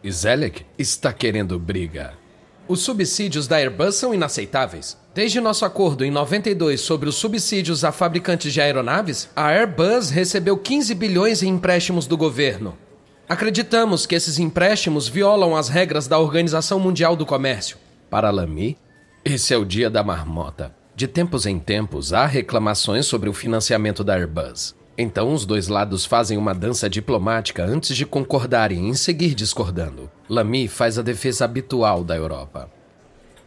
E 0.02 0.10
Zelick 0.10 0.64
está 0.78 1.12
querendo 1.12 1.58
briga. 1.58 2.14
Os 2.68 2.80
subsídios 2.80 3.46
da 3.46 3.56
Airbus 3.56 3.94
são 3.94 4.12
inaceitáveis. 4.12 4.96
Desde 5.14 5.40
nosso 5.40 5.64
acordo 5.64 6.04
em 6.04 6.10
92 6.10 6.80
sobre 6.80 7.08
os 7.08 7.14
subsídios 7.14 7.84
a 7.84 7.92
fabricantes 7.92 8.52
de 8.52 8.60
aeronaves, 8.60 9.28
a 9.36 9.48
Airbus 9.48 10.10
recebeu 10.10 10.56
15 10.58 10.94
bilhões 10.94 11.42
em 11.42 11.48
empréstimos 11.48 12.06
do 12.06 12.16
governo. 12.16 12.76
Acreditamos 13.28 14.06
que 14.06 14.14
esses 14.14 14.38
empréstimos 14.38 15.08
violam 15.08 15.56
as 15.56 15.68
regras 15.68 16.06
da 16.06 16.18
Organização 16.18 16.78
Mundial 16.78 17.16
do 17.16 17.26
Comércio. 17.26 17.76
Para 18.10 18.30
Lamy, 18.30 18.76
esse 19.24 19.52
é 19.52 19.56
o 19.56 19.64
dia 19.64 19.90
da 19.90 20.04
marmota. 20.04 20.75
De 20.96 21.06
tempos 21.06 21.44
em 21.44 21.58
tempos, 21.58 22.14
há 22.14 22.24
reclamações 22.24 23.04
sobre 23.04 23.28
o 23.28 23.34
financiamento 23.34 24.02
da 24.02 24.14
Airbus. 24.14 24.74
Então, 24.96 25.30
os 25.34 25.44
dois 25.44 25.68
lados 25.68 26.06
fazem 26.06 26.38
uma 26.38 26.54
dança 26.54 26.88
diplomática 26.88 27.62
antes 27.62 27.94
de 27.94 28.06
concordarem 28.06 28.88
em 28.88 28.94
seguir 28.94 29.34
discordando. 29.34 30.10
Lamy 30.26 30.66
faz 30.68 30.98
a 30.98 31.02
defesa 31.02 31.44
habitual 31.44 32.02
da 32.02 32.16
Europa. 32.16 32.70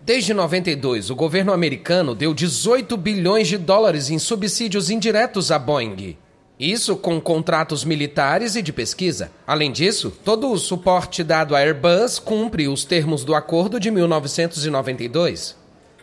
Desde 0.06 0.32
92, 0.32 1.10
o 1.10 1.16
governo 1.16 1.52
americano 1.52 2.14
deu 2.14 2.36
18 2.36 2.96
bilhões 2.96 3.48
de 3.48 3.58
dólares 3.58 4.12
em 4.12 4.20
subsídios 4.20 4.92
indiretos 4.92 5.52
à 5.52 5.58
Boeing. 5.58 6.20
Isso 6.60 6.96
com 6.96 7.20
contratos 7.20 7.84
militares 7.84 8.56
e 8.56 8.62
de 8.62 8.72
pesquisa. 8.72 9.32
Além 9.48 9.72
disso, 9.72 10.14
todo 10.24 10.52
o 10.52 10.58
suporte 10.60 11.24
dado 11.24 11.56
à 11.56 11.62
Airbus 11.62 12.20
cumpre 12.20 12.68
os 12.68 12.86
termos 12.86 13.24
do 13.24 13.34
acordo 13.34 13.80
de 13.80 13.90
1992. 13.90 15.59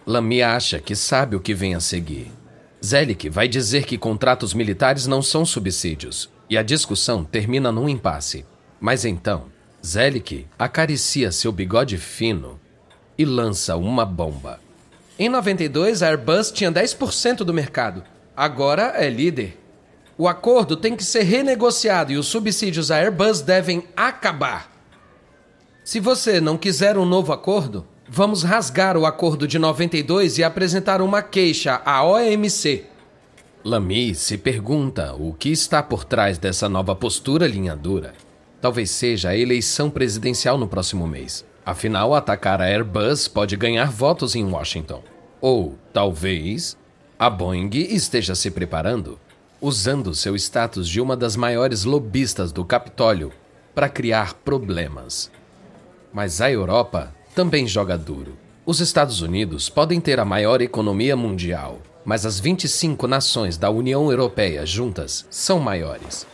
Lamy 0.06 0.40
acha 0.40 0.78
que 0.78 0.94
sabe 0.94 1.34
o 1.34 1.40
que 1.40 1.52
vem 1.52 1.74
a 1.74 1.80
seguir. 1.80 2.30
Zelic 2.84 3.28
vai 3.28 3.48
dizer 3.48 3.84
que 3.84 3.98
contratos 3.98 4.54
militares 4.54 5.08
não 5.08 5.20
são 5.20 5.44
subsídios, 5.44 6.30
e 6.48 6.56
a 6.56 6.62
discussão 6.62 7.24
termina 7.24 7.72
num 7.72 7.88
impasse. 7.88 8.46
Mas 8.80 9.04
então, 9.04 9.46
Zelig 9.84 10.46
acaricia 10.56 11.32
seu 11.32 11.50
bigode 11.50 11.98
fino 11.98 12.60
e 13.18 13.24
lança 13.24 13.76
uma 13.76 14.06
bomba. 14.06 14.60
Em 15.18 15.28
92, 15.28 16.04
a 16.04 16.08
Airbus 16.08 16.52
tinha 16.52 16.70
10% 16.70 17.38
do 17.38 17.52
mercado. 17.52 18.04
Agora 18.36 18.92
é 18.94 19.10
líder. 19.10 19.58
O 20.16 20.28
acordo 20.28 20.76
tem 20.76 20.94
que 20.94 21.02
ser 21.02 21.22
renegociado 21.22 22.12
e 22.12 22.16
os 22.16 22.28
subsídios 22.28 22.92
à 22.92 22.98
Airbus 22.98 23.40
devem 23.40 23.84
acabar. 23.96 24.70
Se 25.84 25.98
você 25.98 26.40
não 26.40 26.56
quiser 26.56 26.96
um 26.96 27.04
novo 27.04 27.32
acordo, 27.32 27.86
vamos 28.08 28.42
rasgar 28.42 28.96
o 28.96 29.06
acordo 29.06 29.46
de 29.46 29.58
92 29.58 30.38
e 30.38 30.44
apresentar 30.44 31.00
uma 31.00 31.22
queixa 31.22 31.80
à 31.84 32.04
OMC. 32.04 32.84
Lamy 33.64 34.14
se 34.14 34.38
pergunta 34.38 35.14
o 35.14 35.32
que 35.32 35.50
está 35.50 35.82
por 35.82 36.04
trás 36.04 36.38
dessa 36.38 36.68
nova 36.68 36.94
postura 36.94 37.46
linha 37.46 37.74
dura. 37.74 38.14
Talvez 38.60 38.90
seja 38.90 39.30
a 39.30 39.36
eleição 39.36 39.90
presidencial 39.90 40.56
no 40.56 40.68
próximo 40.68 41.06
mês. 41.06 41.44
Afinal, 41.64 42.14
atacar 42.14 42.60
a 42.60 42.66
Airbus 42.66 43.26
pode 43.26 43.56
ganhar 43.56 43.90
votos 43.90 44.36
em 44.36 44.44
Washington. 44.44 45.02
Ou, 45.40 45.74
talvez, 45.92 46.76
a 47.18 47.28
Boeing 47.28 47.70
esteja 47.72 48.36
se 48.36 48.52
preparando, 48.52 49.18
usando 49.60 50.14
seu 50.14 50.36
status 50.36 50.88
de 50.88 51.00
uma 51.00 51.16
das 51.16 51.34
maiores 51.34 51.82
lobistas 51.82 52.52
do 52.52 52.64
Capitólio 52.64 53.32
para 53.74 53.88
criar 53.88 54.34
problemas. 54.34 55.30
Mas 56.12 56.40
a 56.40 56.50
Europa 56.50 57.12
também 57.36 57.66
joga 57.66 57.98
duro. 57.98 58.34
Os 58.64 58.80
Estados 58.80 59.20
Unidos 59.20 59.68
podem 59.68 60.00
ter 60.00 60.18
a 60.18 60.24
maior 60.24 60.62
economia 60.62 61.14
mundial, 61.14 61.82
mas 62.02 62.24
as 62.24 62.40
25 62.40 63.06
nações 63.06 63.58
da 63.58 63.68
União 63.68 64.10
Europeia 64.10 64.64
juntas 64.64 65.26
são 65.28 65.60
maiores. 65.60 66.26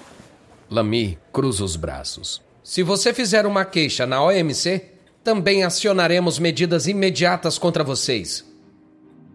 Lamy 0.71 1.19
cruza 1.33 1.65
os 1.65 1.75
braços. 1.75 2.41
Se 2.63 2.85
você 2.85 3.13
fizer 3.13 3.47
uma 3.47 3.65
queixa 3.65 4.07
na 4.07 4.23
OMC, 4.23 4.91
também 5.25 5.65
acionaremos 5.65 6.39
medidas 6.39 6.87
imediatas 6.87 7.59
contra 7.59 7.83
vocês. 7.83 8.49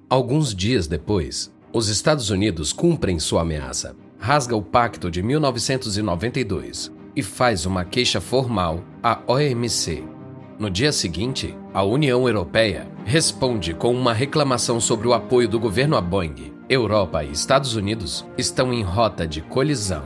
Alguns 0.10 0.56
dias 0.56 0.88
depois, 0.88 1.52
os 1.74 1.90
Estados 1.90 2.30
Unidos 2.30 2.72
cumprem 2.72 3.20
sua 3.20 3.42
ameaça, 3.42 3.94
rasga 4.18 4.56
o 4.56 4.62
pacto 4.62 5.12
de 5.12 5.22
1992 5.22 6.94
e 7.14 7.22
faz 7.22 7.66
uma 7.66 7.84
queixa 7.84 8.22
formal 8.22 8.82
à 9.04 9.20
OMC. 9.28 10.17
No 10.60 10.72
dia 10.72 10.92
seguinte, 10.92 11.56
a 11.72 11.84
União 11.84 12.28
Europeia 12.28 12.88
responde 13.06 13.76
com 13.76 13.94
uma 13.94 14.12
reclamação 14.12 14.80
sobre 14.80 15.08
o 15.08 15.14
apoio 15.14 15.48
do 15.48 15.60
governo 15.60 15.96
a 15.96 16.02
Boeing. 16.02 16.52
Europa 16.68 17.24
e 17.24 17.32
Estados 17.32 17.76
Unidos 17.76 18.26
estão 18.40 18.74
em 18.74 18.82
rota 18.82 19.28
de 19.28 19.40
colisão. 19.40 20.02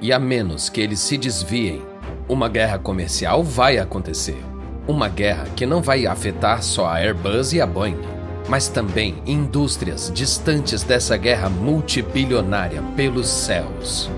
E 0.00 0.12
a 0.12 0.18
menos 0.18 0.68
que 0.68 0.80
eles 0.80 0.98
se 0.98 1.16
desviem, 1.16 1.80
uma 2.28 2.48
guerra 2.48 2.76
comercial 2.76 3.44
vai 3.44 3.78
acontecer. 3.78 4.42
Uma 4.88 5.08
guerra 5.08 5.44
que 5.54 5.64
não 5.64 5.80
vai 5.80 6.06
afetar 6.06 6.60
só 6.60 6.86
a 6.86 6.96
Airbus 6.96 7.52
e 7.52 7.60
a 7.60 7.66
Boeing, 7.66 7.98
mas 8.48 8.66
também 8.66 9.22
indústrias 9.24 10.10
distantes 10.12 10.82
dessa 10.82 11.16
guerra 11.16 11.48
multibilionária 11.48 12.82
pelos 12.96 13.28
céus. 13.28 14.10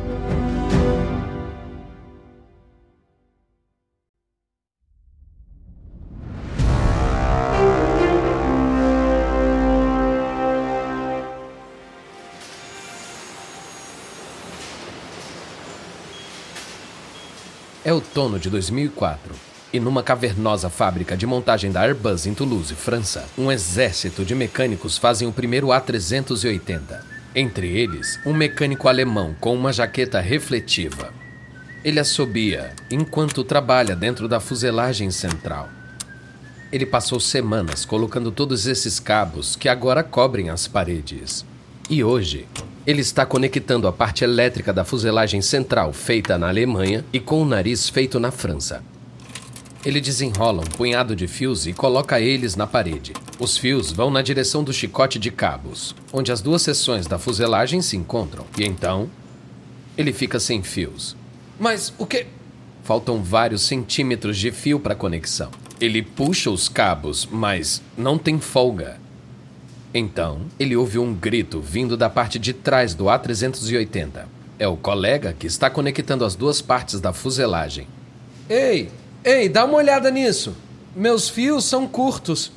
Outono 18.01 18.39
de 18.39 18.49
2004 18.49 19.35
e 19.73 19.79
numa 19.79 20.03
cavernosa 20.03 20.71
fábrica 20.71 21.17
de 21.17 21.27
montagem 21.27 21.71
da 21.71 21.83
Airbus 21.83 22.27
em 22.27 22.33
Toulouse, 22.33 22.75
França, 22.75 23.27
um 23.37 23.53
exército 23.53 24.25
de 24.25 24.35
mecânicos 24.35 24.97
fazem 24.97 25.29
o 25.29 25.33
primeiro 25.33 25.69
A380. 25.69 27.03
Entre 27.35 27.69
eles, 27.69 28.19
um 28.25 28.33
mecânico 28.33 28.89
alemão 28.89 29.37
com 29.39 29.55
uma 29.55 29.71
jaqueta 29.71 30.19
refletiva. 30.19 31.13
Ele 31.85 32.01
assobia 32.01 32.73
enquanto 32.91 33.45
trabalha 33.45 33.95
dentro 33.95 34.27
da 34.27 34.41
fuselagem 34.41 35.11
central. 35.11 35.69
Ele 36.73 36.87
passou 36.87 37.21
semanas 37.21 37.85
colocando 37.85 38.33
todos 38.33 38.67
esses 38.67 38.99
cabos 38.99 39.55
que 39.55 39.69
agora 39.69 40.03
cobrem 40.03 40.49
as 40.49 40.67
paredes. 40.67 41.45
E 41.89 42.03
hoje, 42.03 42.49
ele 42.91 43.03
está 43.03 43.25
conectando 43.25 43.87
a 43.87 43.93
parte 43.93 44.25
elétrica 44.25 44.73
da 44.73 44.85
fuselagem 44.85 45.41
central 45.41 45.93
feita 45.93 46.37
na 46.37 46.49
Alemanha 46.49 47.05
e 47.13 47.21
com 47.21 47.41
o 47.41 47.45
nariz 47.45 47.89
feito 47.89 48.19
na 48.19 48.33
França. 48.33 48.83
Ele 49.85 50.01
desenrola 50.01 50.63
um 50.63 50.77
punhado 50.77 51.15
de 51.15 51.29
fios 51.29 51.69
e 51.69 51.73
coloca 51.73 52.21
eles 52.21 52.57
na 52.57 52.67
parede. 52.67 53.13
Os 53.39 53.57
fios 53.57 53.93
vão 53.93 54.11
na 54.11 54.21
direção 54.21 54.65
do 54.65 54.73
chicote 54.73 55.21
de 55.21 55.31
cabos, 55.31 55.95
onde 56.13 56.33
as 56.33 56.41
duas 56.41 56.63
seções 56.63 57.07
da 57.07 57.17
fuselagem 57.17 57.81
se 57.81 57.97
encontram. 57.97 58.45
E 58.59 58.65
então, 58.65 59.09
ele 59.97 60.13
fica 60.13 60.41
sem 60.41 60.61
fios. 60.61 61.17
Mas 61.61 61.95
o 61.97 62.05
que? 62.05 62.27
Faltam 62.83 63.23
vários 63.23 63.63
centímetros 63.63 64.37
de 64.37 64.51
fio 64.51 64.81
para 64.81 64.97
conexão. 64.97 65.51
Ele 65.81 66.03
puxa 66.03 66.51
os 66.51 66.69
cabos, 66.69 67.27
mas 67.31 67.81
não 67.97 68.19
tem 68.19 68.41
folga. 68.41 68.99
Então, 69.93 70.43
ele 70.59 70.77
ouve 70.77 70.99
um 70.99 71.13
grito 71.15 71.61
vindo 71.61 71.97
da 71.97 72.09
parte 72.09 72.39
de 72.39 72.53
trás 72.53 72.95
do 72.95 73.05
A380. 73.05 74.25
É 74.59 74.69
o 74.69 74.77
colega 74.77 75.33
que 75.33 75.47
está 75.47 75.69
conectando 75.69 76.25
as 76.25 76.35
duas 76.35 76.61
partes 76.61 77.01
da 77.01 77.13
fuselagem. 77.13 77.87
Ei, 78.49 78.91
Ei, 79.23 79.51
dá 79.51 79.67
uma 79.67 79.77
olhada 79.77 80.11
nisso. 80.11 80.57
Meus 80.97 81.29
fios 81.29 81.67
são 81.67 81.87
curtos. 81.87 82.51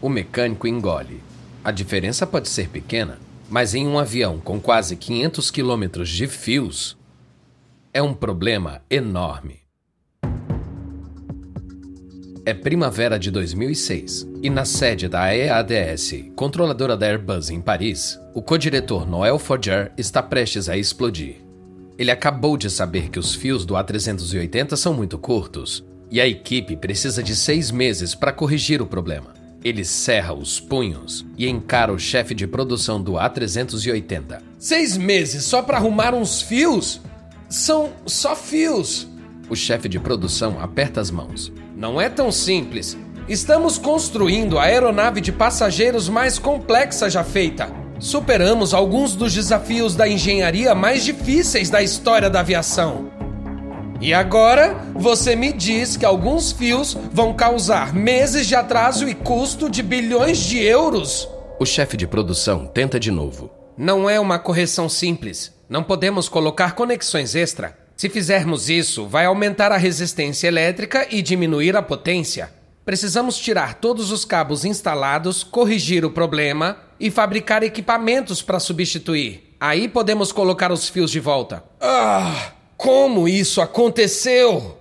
O 0.00 0.08
mecânico 0.08 0.68
engole. 0.68 1.20
A 1.64 1.72
diferença 1.72 2.24
pode 2.24 2.48
ser 2.48 2.68
pequena, 2.68 3.18
mas 3.50 3.74
em 3.74 3.84
um 3.84 3.98
avião 3.98 4.38
com 4.38 4.60
quase 4.60 4.94
500 4.94 5.50
quilômetros 5.50 6.08
de 6.08 6.28
fios, 6.28 6.96
é 7.92 8.00
um 8.00 8.14
problema 8.14 8.80
enorme. 8.88 9.65
É 12.48 12.54
primavera 12.54 13.18
de 13.18 13.28
2006 13.28 14.24
e 14.40 14.48
na 14.48 14.64
sede 14.64 15.08
da 15.08 15.34
EADS, 15.34 16.26
controladora 16.36 16.96
da 16.96 17.04
Airbus 17.04 17.50
em 17.50 17.60
Paris, 17.60 18.20
o 18.32 18.40
codiretor 18.40 19.04
Noel 19.04 19.36
Foger 19.36 19.90
está 19.98 20.22
prestes 20.22 20.68
a 20.68 20.76
explodir. 20.76 21.38
Ele 21.98 22.12
acabou 22.12 22.56
de 22.56 22.70
saber 22.70 23.10
que 23.10 23.18
os 23.18 23.34
fios 23.34 23.66
do 23.66 23.74
A380 23.74 24.76
são 24.76 24.94
muito 24.94 25.18
curtos 25.18 25.84
e 26.08 26.20
a 26.20 26.28
equipe 26.28 26.76
precisa 26.76 27.20
de 27.20 27.34
seis 27.34 27.72
meses 27.72 28.14
para 28.14 28.32
corrigir 28.32 28.80
o 28.80 28.86
problema. 28.86 29.34
Ele 29.64 29.84
cerra 29.84 30.32
os 30.32 30.60
punhos 30.60 31.26
e 31.36 31.48
encara 31.48 31.92
o 31.92 31.98
chefe 31.98 32.32
de 32.32 32.46
produção 32.46 33.02
do 33.02 33.14
A380. 33.14 34.40
Seis 34.56 34.96
meses 34.96 35.42
só 35.42 35.62
para 35.62 35.78
arrumar 35.78 36.14
uns 36.14 36.42
fios? 36.42 37.00
São 37.48 37.92
só 38.06 38.36
fios. 38.36 39.08
O 39.50 39.56
chefe 39.56 39.88
de 39.88 39.98
produção 39.98 40.60
aperta 40.60 41.00
as 41.00 41.10
mãos. 41.10 41.52
Não 41.76 42.00
é 42.00 42.08
tão 42.08 42.32
simples. 42.32 42.96
Estamos 43.28 43.76
construindo 43.76 44.58
a 44.58 44.62
aeronave 44.62 45.20
de 45.20 45.30
passageiros 45.30 46.08
mais 46.08 46.38
complexa 46.38 47.10
já 47.10 47.22
feita. 47.22 47.70
Superamos 47.98 48.72
alguns 48.72 49.14
dos 49.14 49.34
desafios 49.34 49.94
da 49.94 50.08
engenharia 50.08 50.74
mais 50.74 51.04
difíceis 51.04 51.68
da 51.68 51.82
história 51.82 52.30
da 52.30 52.40
aviação. 52.40 53.10
E 54.00 54.14
agora 54.14 54.74
você 54.94 55.36
me 55.36 55.52
diz 55.52 55.98
que 55.98 56.06
alguns 56.06 56.50
fios 56.50 56.96
vão 57.12 57.34
causar 57.34 57.92
meses 57.92 58.46
de 58.46 58.54
atraso 58.54 59.06
e 59.06 59.14
custo 59.14 59.68
de 59.68 59.82
bilhões 59.82 60.38
de 60.38 60.62
euros? 60.62 61.28
O 61.60 61.66
chefe 61.66 61.98
de 61.98 62.06
produção 62.06 62.66
tenta 62.66 62.98
de 62.98 63.10
novo. 63.10 63.50
Não 63.76 64.08
é 64.08 64.18
uma 64.18 64.38
correção 64.38 64.88
simples. 64.88 65.52
Não 65.68 65.82
podemos 65.82 66.26
colocar 66.26 66.74
conexões 66.74 67.34
extra. 67.34 67.76
Se 67.96 68.10
fizermos 68.10 68.68
isso, 68.68 69.06
vai 69.06 69.24
aumentar 69.24 69.72
a 69.72 69.78
resistência 69.78 70.48
elétrica 70.48 71.06
e 71.10 71.22
diminuir 71.22 71.74
a 71.76 71.82
potência. 71.82 72.52
Precisamos 72.84 73.38
tirar 73.38 73.74
todos 73.74 74.12
os 74.12 74.24
cabos 74.24 74.64
instalados, 74.66 75.42
corrigir 75.42 76.04
o 76.04 76.10
problema 76.10 76.76
e 77.00 77.10
fabricar 77.10 77.62
equipamentos 77.62 78.42
para 78.42 78.60
substituir. 78.60 79.56
Aí 79.58 79.88
podemos 79.88 80.30
colocar 80.30 80.70
os 80.70 80.88
fios 80.88 81.10
de 81.10 81.18
volta. 81.18 81.64
Ah! 81.80 82.52
Como 82.76 83.26
isso 83.26 83.62
aconteceu? 83.62 84.78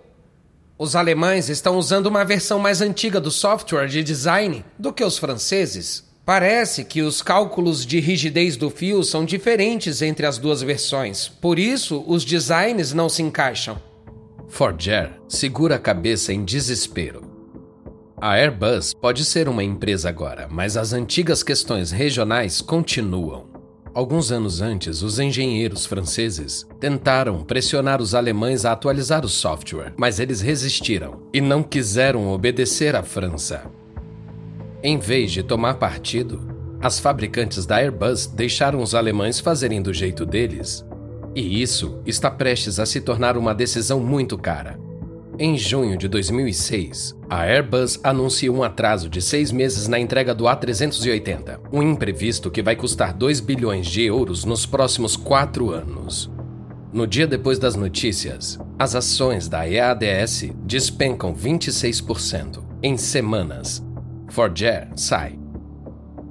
Os 0.78 0.94
alemães 0.94 1.48
estão 1.48 1.78
usando 1.78 2.08
uma 2.08 2.26
versão 2.26 2.60
mais 2.60 2.82
antiga 2.82 3.22
do 3.22 3.32
software 3.32 3.88
de 3.88 4.04
design 4.04 4.66
do 4.78 4.92
que 4.92 5.04
os 5.04 5.18
franceses. 5.18 6.04
Parece 6.26 6.84
que 6.84 7.04
os 7.04 7.22
cálculos 7.22 7.86
de 7.86 8.00
rigidez 8.00 8.58
do 8.58 8.72
fio 8.72 9.04
são 9.04 9.24
diferentes 9.24 10.02
entre 10.02 10.26
as 10.26 10.40
duas 10.40 10.64
versões, 10.64 11.28
por 11.28 11.60
isso 11.60 12.04
os 12.08 12.26
designs 12.26 12.94
não 12.94 13.08
se 13.08 13.22
encaixam. 13.22 13.78
Forger 14.48 15.12
segura 15.28 15.76
a 15.76 15.80
cabeça 15.80 16.34
em 16.34 16.44
desespero. 16.44 17.22
A 18.20 18.38
Airbus 18.38 18.94
pode 18.96 19.24
ser 19.24 19.48
uma 19.48 19.64
empresa 19.64 20.10
agora, 20.10 20.48
mas 20.50 20.76
as 20.76 20.94
antigas 20.94 21.44
questões 21.44 21.92
regionais 21.92 22.60
continuam. 22.60 23.46
Alguns 23.94 24.32
anos 24.32 24.62
antes, 24.62 25.04
os 25.04 25.20
engenheiros 25.20 25.86
franceses 25.86 26.66
tentaram 26.80 27.44
pressionar 27.44 28.02
os 28.02 28.16
alemães 28.16 28.66
a 28.66 28.72
atualizar 28.72 29.24
o 29.24 29.30
software, 29.30 29.94
mas 29.96 30.20
eles 30.20 30.42
resistiram 30.42 31.22
e 31.32 31.40
não 31.40 31.62
quiseram 31.62 32.30
obedecer 32.30 32.96
à 32.96 33.04
França. 33.04 33.70
Em 34.88 35.00
vez 35.00 35.32
de 35.32 35.42
tomar 35.42 35.80
partido, 35.80 36.48
as 36.80 37.00
fabricantes 37.00 37.66
da 37.66 37.78
Airbus 37.78 38.28
deixaram 38.28 38.84
os 38.84 38.94
alemães 38.94 39.40
fazerem 39.40 39.82
do 39.82 39.92
jeito 39.92 40.28
deles. 40.28 40.86
E 41.34 41.60
isso 41.60 42.00
está 42.06 42.30
prestes 42.30 42.80
a 42.80 42.86
se 42.86 43.02
tornar 43.02 43.36
uma 43.36 43.56
decisão 43.56 44.00
muito 44.00 44.38
cara. 44.38 44.80
Em 45.40 45.58
junho 45.58 45.98
de 45.98 46.08
2006, 46.08 47.16
a 47.28 47.46
Airbus 47.46 48.00
anuncia 48.04 48.54
um 48.54 48.62
atraso 48.62 49.10
de 49.10 49.24
seis 49.24 49.52
meses 49.52 49.88
na 49.88 49.98
entrega 49.98 50.36
do 50.36 50.44
A380, 50.44 51.62
um 51.74 51.82
imprevisto 51.82 52.52
que 52.52 52.62
vai 52.62 52.76
custar 52.76 53.12
2 53.12 53.40
bilhões 53.40 53.88
de 53.88 54.04
euros 54.04 54.46
nos 54.46 54.68
próximos 54.68 55.18
quatro 55.18 55.72
anos. 55.72 56.32
No 56.94 57.08
dia 57.08 57.26
depois 57.26 57.58
das 57.58 57.76
notícias, 57.76 58.60
as 58.78 58.94
ações 58.94 59.50
da 59.50 59.68
EADS 59.68 60.52
despencam 60.64 61.34
26% 61.34 62.62
em 62.84 62.96
semanas. 62.98 63.84
Forger 64.36 64.90
sai. 64.98 65.40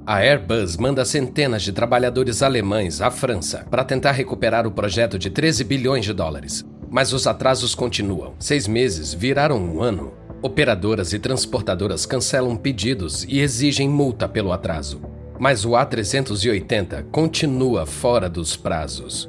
A 0.05 0.17
Airbus 0.17 0.77
manda 0.77 1.03
centenas 1.03 1.63
de 1.63 1.71
trabalhadores 1.71 2.43
alemães 2.43 3.01
à 3.01 3.09
França 3.09 3.65
para 3.71 3.83
tentar 3.83 4.11
recuperar 4.11 4.67
o 4.67 4.71
projeto 4.71 5.17
de 5.17 5.31
13 5.31 5.63
bilhões 5.63 6.05
de 6.05 6.13
dólares, 6.13 6.63
mas 6.87 7.13
os 7.13 7.25
atrasos 7.25 7.73
continuam. 7.73 8.35
Seis 8.37 8.67
meses 8.67 9.11
viraram 9.11 9.57
um 9.57 9.81
ano. 9.81 10.13
Operadoras 10.43 11.13
e 11.13 11.19
transportadoras 11.19 12.05
cancelam 12.05 12.55
pedidos 12.55 13.23
e 13.23 13.39
exigem 13.39 13.89
multa 13.89 14.29
pelo 14.29 14.53
atraso. 14.53 15.01
Mas 15.39 15.65
o 15.65 15.71
A380 15.71 17.05
continua 17.11 17.87
fora 17.87 18.29
dos 18.29 18.55
prazos. 18.55 19.27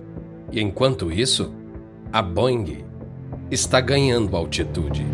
E 0.52 0.60
enquanto 0.60 1.10
isso, 1.10 1.50
a 2.12 2.20
Boeing 2.20 2.84
está 3.50 3.80
ganhando 3.80 4.36
altitude. 4.36 5.06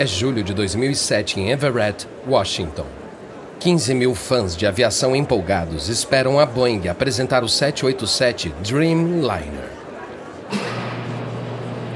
É 0.00 0.06
julho 0.06 0.42
de 0.42 0.54
2007 0.54 1.38
em 1.38 1.50
Everett, 1.50 2.08
Washington. 2.26 2.86
15 3.58 3.92
mil 3.92 4.14
fãs 4.14 4.56
de 4.56 4.66
aviação 4.66 5.14
empolgados 5.14 5.90
esperam 5.90 6.40
a 6.40 6.46
Boeing 6.46 6.88
apresentar 6.88 7.44
o 7.44 7.48
787 7.50 8.48
Dreamliner. 8.66 9.68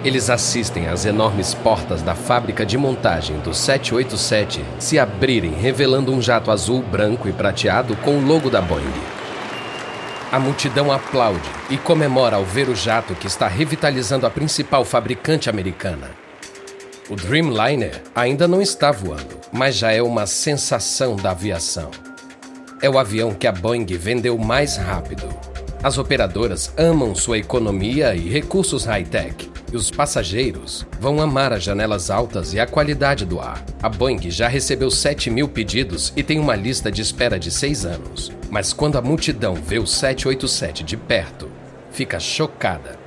Eles 0.04 0.28
assistem 0.28 0.86
às 0.86 1.06
enormes 1.06 1.54
portas 1.54 2.02
da 2.02 2.14
fábrica 2.14 2.66
de 2.66 2.76
montagem 2.76 3.38
do 3.38 3.54
787 3.54 4.62
se 4.78 4.98
abrirem, 4.98 5.54
revelando 5.54 6.12
um 6.12 6.20
jato 6.20 6.50
azul, 6.50 6.82
branco 6.82 7.26
e 7.26 7.32
prateado 7.32 7.96
com 7.96 8.18
o 8.18 8.26
logo 8.26 8.50
da 8.50 8.60
Boeing. 8.60 8.84
A 10.30 10.38
multidão 10.38 10.92
aplaude 10.92 11.48
e 11.70 11.78
comemora 11.78 12.36
ao 12.36 12.44
ver 12.44 12.68
o 12.68 12.76
jato 12.76 13.14
que 13.14 13.26
está 13.26 13.48
revitalizando 13.48 14.26
a 14.26 14.30
principal 14.30 14.84
fabricante 14.84 15.48
americana. 15.48 16.22
O 17.10 17.16
Dreamliner 17.16 18.02
ainda 18.14 18.48
não 18.48 18.62
está 18.62 18.90
voando, 18.90 19.38
mas 19.52 19.76
já 19.76 19.92
é 19.92 20.00
uma 20.00 20.26
sensação 20.26 21.16
da 21.16 21.32
aviação. 21.32 21.90
É 22.80 22.88
o 22.88 22.98
avião 22.98 23.34
que 23.34 23.46
a 23.46 23.52
Boeing 23.52 23.84
vendeu 23.84 24.38
mais 24.38 24.78
rápido. 24.78 25.28
As 25.82 25.98
operadoras 25.98 26.72
amam 26.78 27.14
sua 27.14 27.36
economia 27.36 28.14
e 28.14 28.30
recursos 28.30 28.86
high-tech, 28.86 29.50
e 29.70 29.76
os 29.76 29.90
passageiros 29.90 30.86
vão 30.98 31.20
amar 31.20 31.52
as 31.52 31.62
janelas 31.62 32.08
altas 32.08 32.54
e 32.54 32.60
a 32.60 32.66
qualidade 32.66 33.26
do 33.26 33.38
ar. 33.38 33.62
A 33.82 33.88
Boeing 33.90 34.30
já 34.30 34.48
recebeu 34.48 34.90
7 34.90 35.28
mil 35.28 35.46
pedidos 35.46 36.10
e 36.16 36.22
tem 36.22 36.38
uma 36.38 36.56
lista 36.56 36.90
de 36.90 37.02
espera 37.02 37.38
de 37.38 37.50
6 37.50 37.84
anos. 37.84 38.32
Mas 38.48 38.72
quando 38.72 38.96
a 38.96 39.02
multidão 39.02 39.54
vê 39.54 39.78
o 39.78 39.86
787 39.86 40.82
de 40.82 40.96
perto, 40.96 41.50
fica 41.90 42.18
chocada 42.18 43.03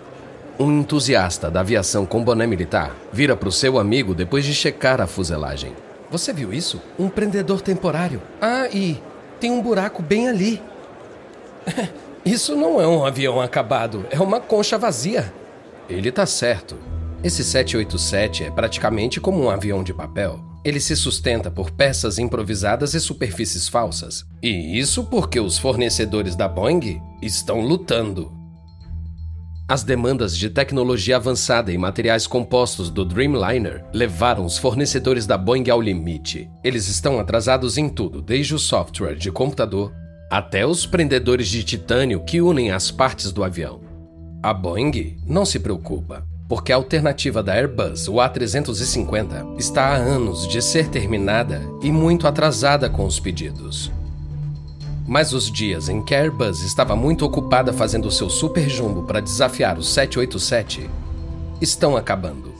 um 0.59 0.79
entusiasta 0.79 1.51
da 1.51 1.59
aviação 1.59 2.05
com 2.05 2.23
boné 2.23 2.47
militar 2.47 2.95
vira 3.13 3.35
para 3.35 3.49
o 3.49 3.51
seu 3.51 3.77
amigo 3.77 4.15
depois 4.15 4.43
de 4.43 4.53
checar 4.53 4.99
a 4.99 5.07
fuselagem. 5.07 5.73
Você 6.09 6.33
viu 6.33 6.53
isso? 6.53 6.81
Um 6.97 7.09
prendedor 7.09 7.61
temporário. 7.61 8.21
Ah, 8.41 8.67
e 8.71 9.01
tem 9.39 9.51
um 9.51 9.61
buraco 9.61 10.01
bem 10.01 10.27
ali. 10.27 10.61
isso 12.25 12.55
não 12.55 12.81
é 12.81 12.87
um 12.87 13.05
avião 13.05 13.41
acabado, 13.41 14.05
é 14.09 14.19
uma 14.19 14.39
concha 14.39 14.77
vazia. 14.77 15.31
Ele 15.89 16.11
tá 16.11 16.25
certo. 16.25 16.77
Esse 17.23 17.43
787 17.43 18.45
é 18.45 18.51
praticamente 18.51 19.19
como 19.19 19.43
um 19.43 19.49
avião 19.49 19.83
de 19.83 19.93
papel. 19.93 20.39
Ele 20.63 20.79
se 20.79 20.95
sustenta 20.95 21.49
por 21.49 21.71
peças 21.71 22.17
improvisadas 22.17 22.93
e 22.93 22.99
superfícies 22.99 23.67
falsas. 23.67 24.25
E 24.41 24.77
isso 24.77 25.03
porque 25.05 25.39
os 25.39 25.57
fornecedores 25.57 26.35
da 26.35 26.47
Boeing 26.47 27.01
estão 27.21 27.61
lutando 27.61 28.36
as 29.69 29.83
demandas 29.83 30.37
de 30.37 30.49
tecnologia 30.49 31.17
avançada 31.17 31.73
e 31.73 31.77
materiais 31.77 32.25
compostos 32.25 32.89
do 32.89 33.03
Dreamliner 33.03 33.83
levaram 33.93 34.45
os 34.45 34.57
fornecedores 34.57 35.27
da 35.27 35.37
Boeing 35.37 35.69
ao 35.69 35.81
limite. 35.81 36.49
Eles 36.63 36.87
estão 36.87 37.19
atrasados 37.19 37.77
em 37.77 37.89
tudo, 37.89 38.21
desde 38.21 38.55
o 38.55 38.59
software 38.59 39.15
de 39.15 39.29
computador 39.29 39.93
até 40.31 40.65
os 40.65 40.85
prendedores 40.85 41.49
de 41.49 41.63
titânio 41.63 42.23
que 42.23 42.41
unem 42.41 42.71
as 42.71 42.91
partes 42.91 43.31
do 43.31 43.43
avião. 43.43 43.81
A 44.41 44.53
Boeing 44.53 45.17
não 45.25 45.45
se 45.45 45.59
preocupa, 45.59 46.25
porque 46.47 46.71
a 46.71 46.77
alternativa 46.77 47.43
da 47.43 47.53
Airbus, 47.53 48.07
o 48.07 48.13
A350, 48.13 49.59
está 49.59 49.87
há 49.87 49.95
anos 49.95 50.47
de 50.47 50.61
ser 50.61 50.87
terminada 50.87 51.61
e 51.81 51.91
muito 51.91 52.25
atrasada 52.25 52.89
com 52.89 53.05
os 53.05 53.19
pedidos. 53.19 53.91
Mas 55.07 55.31
os 55.31 55.49
dias 55.49 55.87
em 55.87 56.03
que 56.03 56.13
a 56.13 56.19
Airbus 56.19 56.61
estava 56.61 56.93
muito 56.93 57.25
ocupada 57.25 57.71
fazendo 57.71 58.11
seu 58.11 58.29
super 58.29 58.67
jumbo 58.67 59.03
para 59.03 59.21
desafiar 59.21 59.79
o 59.79 59.83
787 59.83 60.89
estão 61.61 61.95
acabando. 61.95 62.53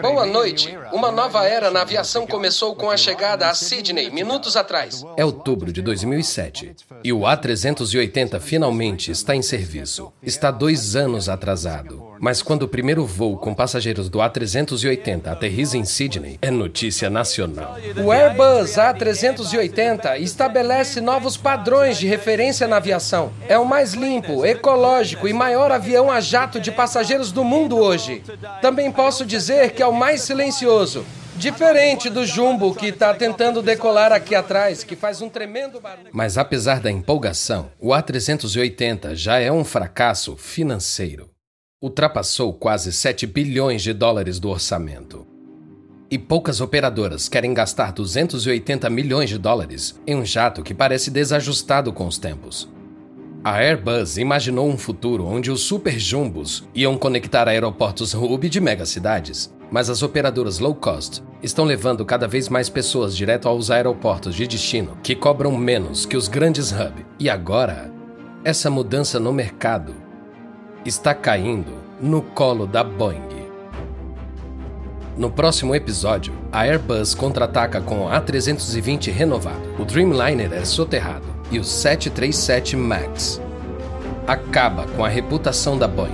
Boa 0.00 0.24
noite. 0.24 0.78
Uma 0.92 1.10
nova 1.10 1.44
era 1.44 1.72
na 1.72 1.80
aviação 1.80 2.24
começou 2.24 2.76
com 2.76 2.88
a 2.88 2.96
chegada 2.96 3.48
a 3.48 3.54
Sydney 3.54 4.10
minutos 4.10 4.54
atrás. 4.54 5.02
É 5.16 5.24
outubro 5.24 5.72
de 5.72 5.82
2007 5.82 6.76
e 7.02 7.12
o 7.12 7.20
A380 7.20 8.38
finalmente 8.38 9.10
está 9.10 9.34
em 9.34 9.42
serviço. 9.42 10.12
Está 10.22 10.52
dois 10.52 10.94
anos 10.94 11.28
atrasado. 11.28 12.05
Mas 12.18 12.42
quando 12.42 12.62
o 12.62 12.68
primeiro 12.68 13.04
voo 13.04 13.36
com 13.36 13.54
passageiros 13.54 14.08
do 14.08 14.18
A380 14.18 15.26
aterriza 15.28 15.76
em 15.76 15.84
Sydney, 15.84 16.38
é 16.40 16.50
notícia 16.50 17.10
nacional. 17.10 17.76
O 18.02 18.10
Airbus 18.10 18.76
A380 18.76 20.20
estabelece 20.20 21.00
novos 21.00 21.36
padrões 21.36 21.98
de 21.98 22.06
referência 22.06 22.66
na 22.66 22.76
aviação. 22.76 23.32
É 23.48 23.58
o 23.58 23.64
mais 23.64 23.94
limpo, 23.94 24.44
ecológico 24.44 25.28
e 25.28 25.32
maior 25.32 25.70
avião 25.70 26.10
a 26.10 26.20
jato 26.20 26.60
de 26.60 26.70
passageiros 26.70 27.32
do 27.32 27.44
mundo 27.44 27.76
hoje. 27.76 28.22
Também 28.60 28.90
posso 28.90 29.24
dizer 29.24 29.72
que 29.72 29.82
é 29.82 29.86
o 29.86 29.92
mais 29.92 30.22
silencioso. 30.22 31.04
Diferente 31.36 32.08
do 32.08 32.24
Jumbo 32.24 32.74
que 32.74 32.86
está 32.86 33.12
tentando 33.12 33.60
decolar 33.60 34.10
aqui 34.10 34.34
atrás, 34.34 34.82
que 34.82 34.96
faz 34.96 35.20
um 35.20 35.28
tremendo 35.28 35.78
barulho. 35.78 36.08
Mas 36.10 36.38
apesar 36.38 36.80
da 36.80 36.90
empolgação, 36.90 37.70
o 37.78 37.90
A380 37.90 39.14
já 39.14 39.38
é 39.38 39.52
um 39.52 39.62
fracasso 39.62 40.34
financeiro 40.36 41.35
ultrapassou 41.80 42.54
quase 42.54 42.90
7 42.90 43.26
bilhões 43.26 43.82
de 43.82 43.92
dólares 43.92 44.40
do 44.40 44.48
orçamento. 44.48 45.26
E 46.10 46.18
poucas 46.18 46.60
operadoras 46.60 47.28
querem 47.28 47.52
gastar 47.52 47.92
280 47.92 48.88
milhões 48.88 49.28
de 49.28 49.36
dólares 49.38 50.00
em 50.06 50.14
um 50.14 50.24
jato 50.24 50.62
que 50.62 50.72
parece 50.72 51.10
desajustado 51.10 51.92
com 51.92 52.06
os 52.06 52.16
tempos. 52.16 52.68
A 53.44 53.58
Airbus 53.58 54.16
imaginou 54.16 54.68
um 54.68 54.78
futuro 54.78 55.26
onde 55.26 55.50
os 55.50 55.60
super 55.60 55.98
jumbos 55.98 56.66
iam 56.74 56.96
conectar 56.96 57.46
aeroportos 57.46 58.14
hub 58.14 58.48
de 58.48 58.60
megacidades, 58.60 59.54
mas 59.70 59.90
as 59.90 60.02
operadoras 60.02 60.58
low 60.58 60.74
cost 60.74 61.22
estão 61.42 61.64
levando 61.64 62.06
cada 62.06 62.26
vez 62.26 62.48
mais 62.48 62.70
pessoas 62.70 63.14
direto 63.14 63.48
aos 63.48 63.70
aeroportos 63.70 64.34
de 64.34 64.46
destino 64.46 64.96
que 65.02 65.14
cobram 65.14 65.54
menos 65.56 66.06
que 66.06 66.16
os 66.16 66.26
grandes 66.26 66.72
hub. 66.72 67.04
E 67.20 67.28
agora, 67.28 67.92
essa 68.42 68.70
mudança 68.70 69.20
no 69.20 69.32
mercado 69.32 70.05
está 70.88 71.14
caindo 71.14 71.72
no 72.00 72.22
colo 72.22 72.66
da 72.66 72.84
Boeing. 72.84 73.26
No 75.16 75.30
próximo 75.30 75.74
episódio, 75.74 76.34
a 76.52 76.60
Airbus 76.60 77.14
contra-ataca 77.14 77.80
com 77.80 78.04
o 78.04 78.08
A320 78.08 79.10
renovado, 79.10 79.62
o 79.78 79.84
Dreamliner 79.84 80.52
é 80.52 80.64
soterrado 80.64 81.26
e 81.50 81.58
o 81.58 81.64
737 81.64 82.76
MAX 82.76 83.40
acaba 84.26 84.86
com 84.88 85.04
a 85.04 85.08
reputação 85.08 85.78
da 85.78 85.88
Boeing. 85.88 86.12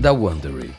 Da 0.00 0.12
Wondery. 0.12 0.74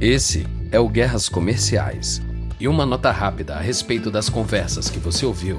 Esse 0.00 0.46
é 0.70 0.78
o 0.78 0.88
Guerras 0.88 1.28
Comerciais. 1.28 2.20
E 2.58 2.68
uma 2.68 2.86
nota 2.86 3.10
rápida 3.10 3.54
a 3.54 3.60
respeito 3.60 4.10
das 4.10 4.28
conversas 4.28 4.88
que 4.88 4.98
você 4.98 5.26
ouviu 5.26 5.58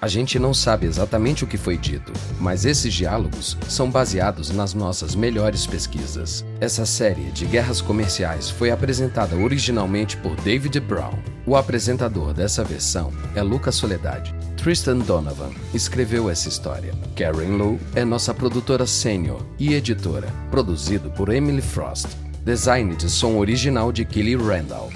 A 0.00 0.06
gente 0.06 0.38
não 0.38 0.54
sabe 0.54 0.86
exatamente 0.86 1.42
o 1.42 1.46
que 1.46 1.56
foi 1.56 1.76
dito, 1.76 2.12
mas 2.38 2.64
esses 2.64 2.94
diálogos 2.94 3.58
são 3.68 3.90
baseados 3.90 4.50
nas 4.50 4.72
nossas 4.72 5.16
melhores 5.16 5.66
pesquisas. 5.66 6.44
Essa 6.60 6.86
série 6.86 7.32
de 7.32 7.44
guerras 7.44 7.80
comerciais 7.80 8.48
foi 8.48 8.70
apresentada 8.70 9.34
originalmente 9.34 10.16
por 10.16 10.36
David 10.36 10.78
Brown. 10.78 11.18
O 11.44 11.56
apresentador 11.56 12.32
dessa 12.32 12.62
versão 12.62 13.12
é 13.34 13.42
Lucas 13.42 13.74
Soledade. 13.74 14.32
Tristan 14.56 14.98
Donovan 14.98 15.50
escreveu 15.74 16.30
essa 16.30 16.48
história. 16.48 16.94
Karen 17.16 17.56
Lowe 17.56 17.80
é 17.96 18.04
nossa 18.04 18.32
produtora 18.32 18.86
sênior 18.86 19.44
e 19.58 19.74
editora, 19.74 20.28
produzido 20.48 21.10
por 21.10 21.28
Emily 21.28 21.62
Frost. 21.62 22.06
Design 22.44 22.94
de 22.94 23.10
som 23.10 23.36
original 23.36 23.90
de 23.90 24.04
Kelly 24.04 24.36
Randall. 24.36 24.90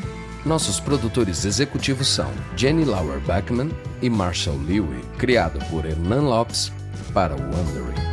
Nossos 0.45 0.81
produtores 0.81 1.45
executivos 1.45 2.09
são 2.09 2.29
Jenny 2.57 2.85
Lauer 2.85 3.21
Beckman 3.21 3.71
e 4.01 4.11
Marshall 4.11 4.59
Lewy, 4.59 5.01
criado 5.17 5.65
por 5.71 5.87
Hernan 5.87 6.23
Lopes 6.23 6.73
para 7.15 7.37
o 7.37 7.41
Wondering. 7.41 8.12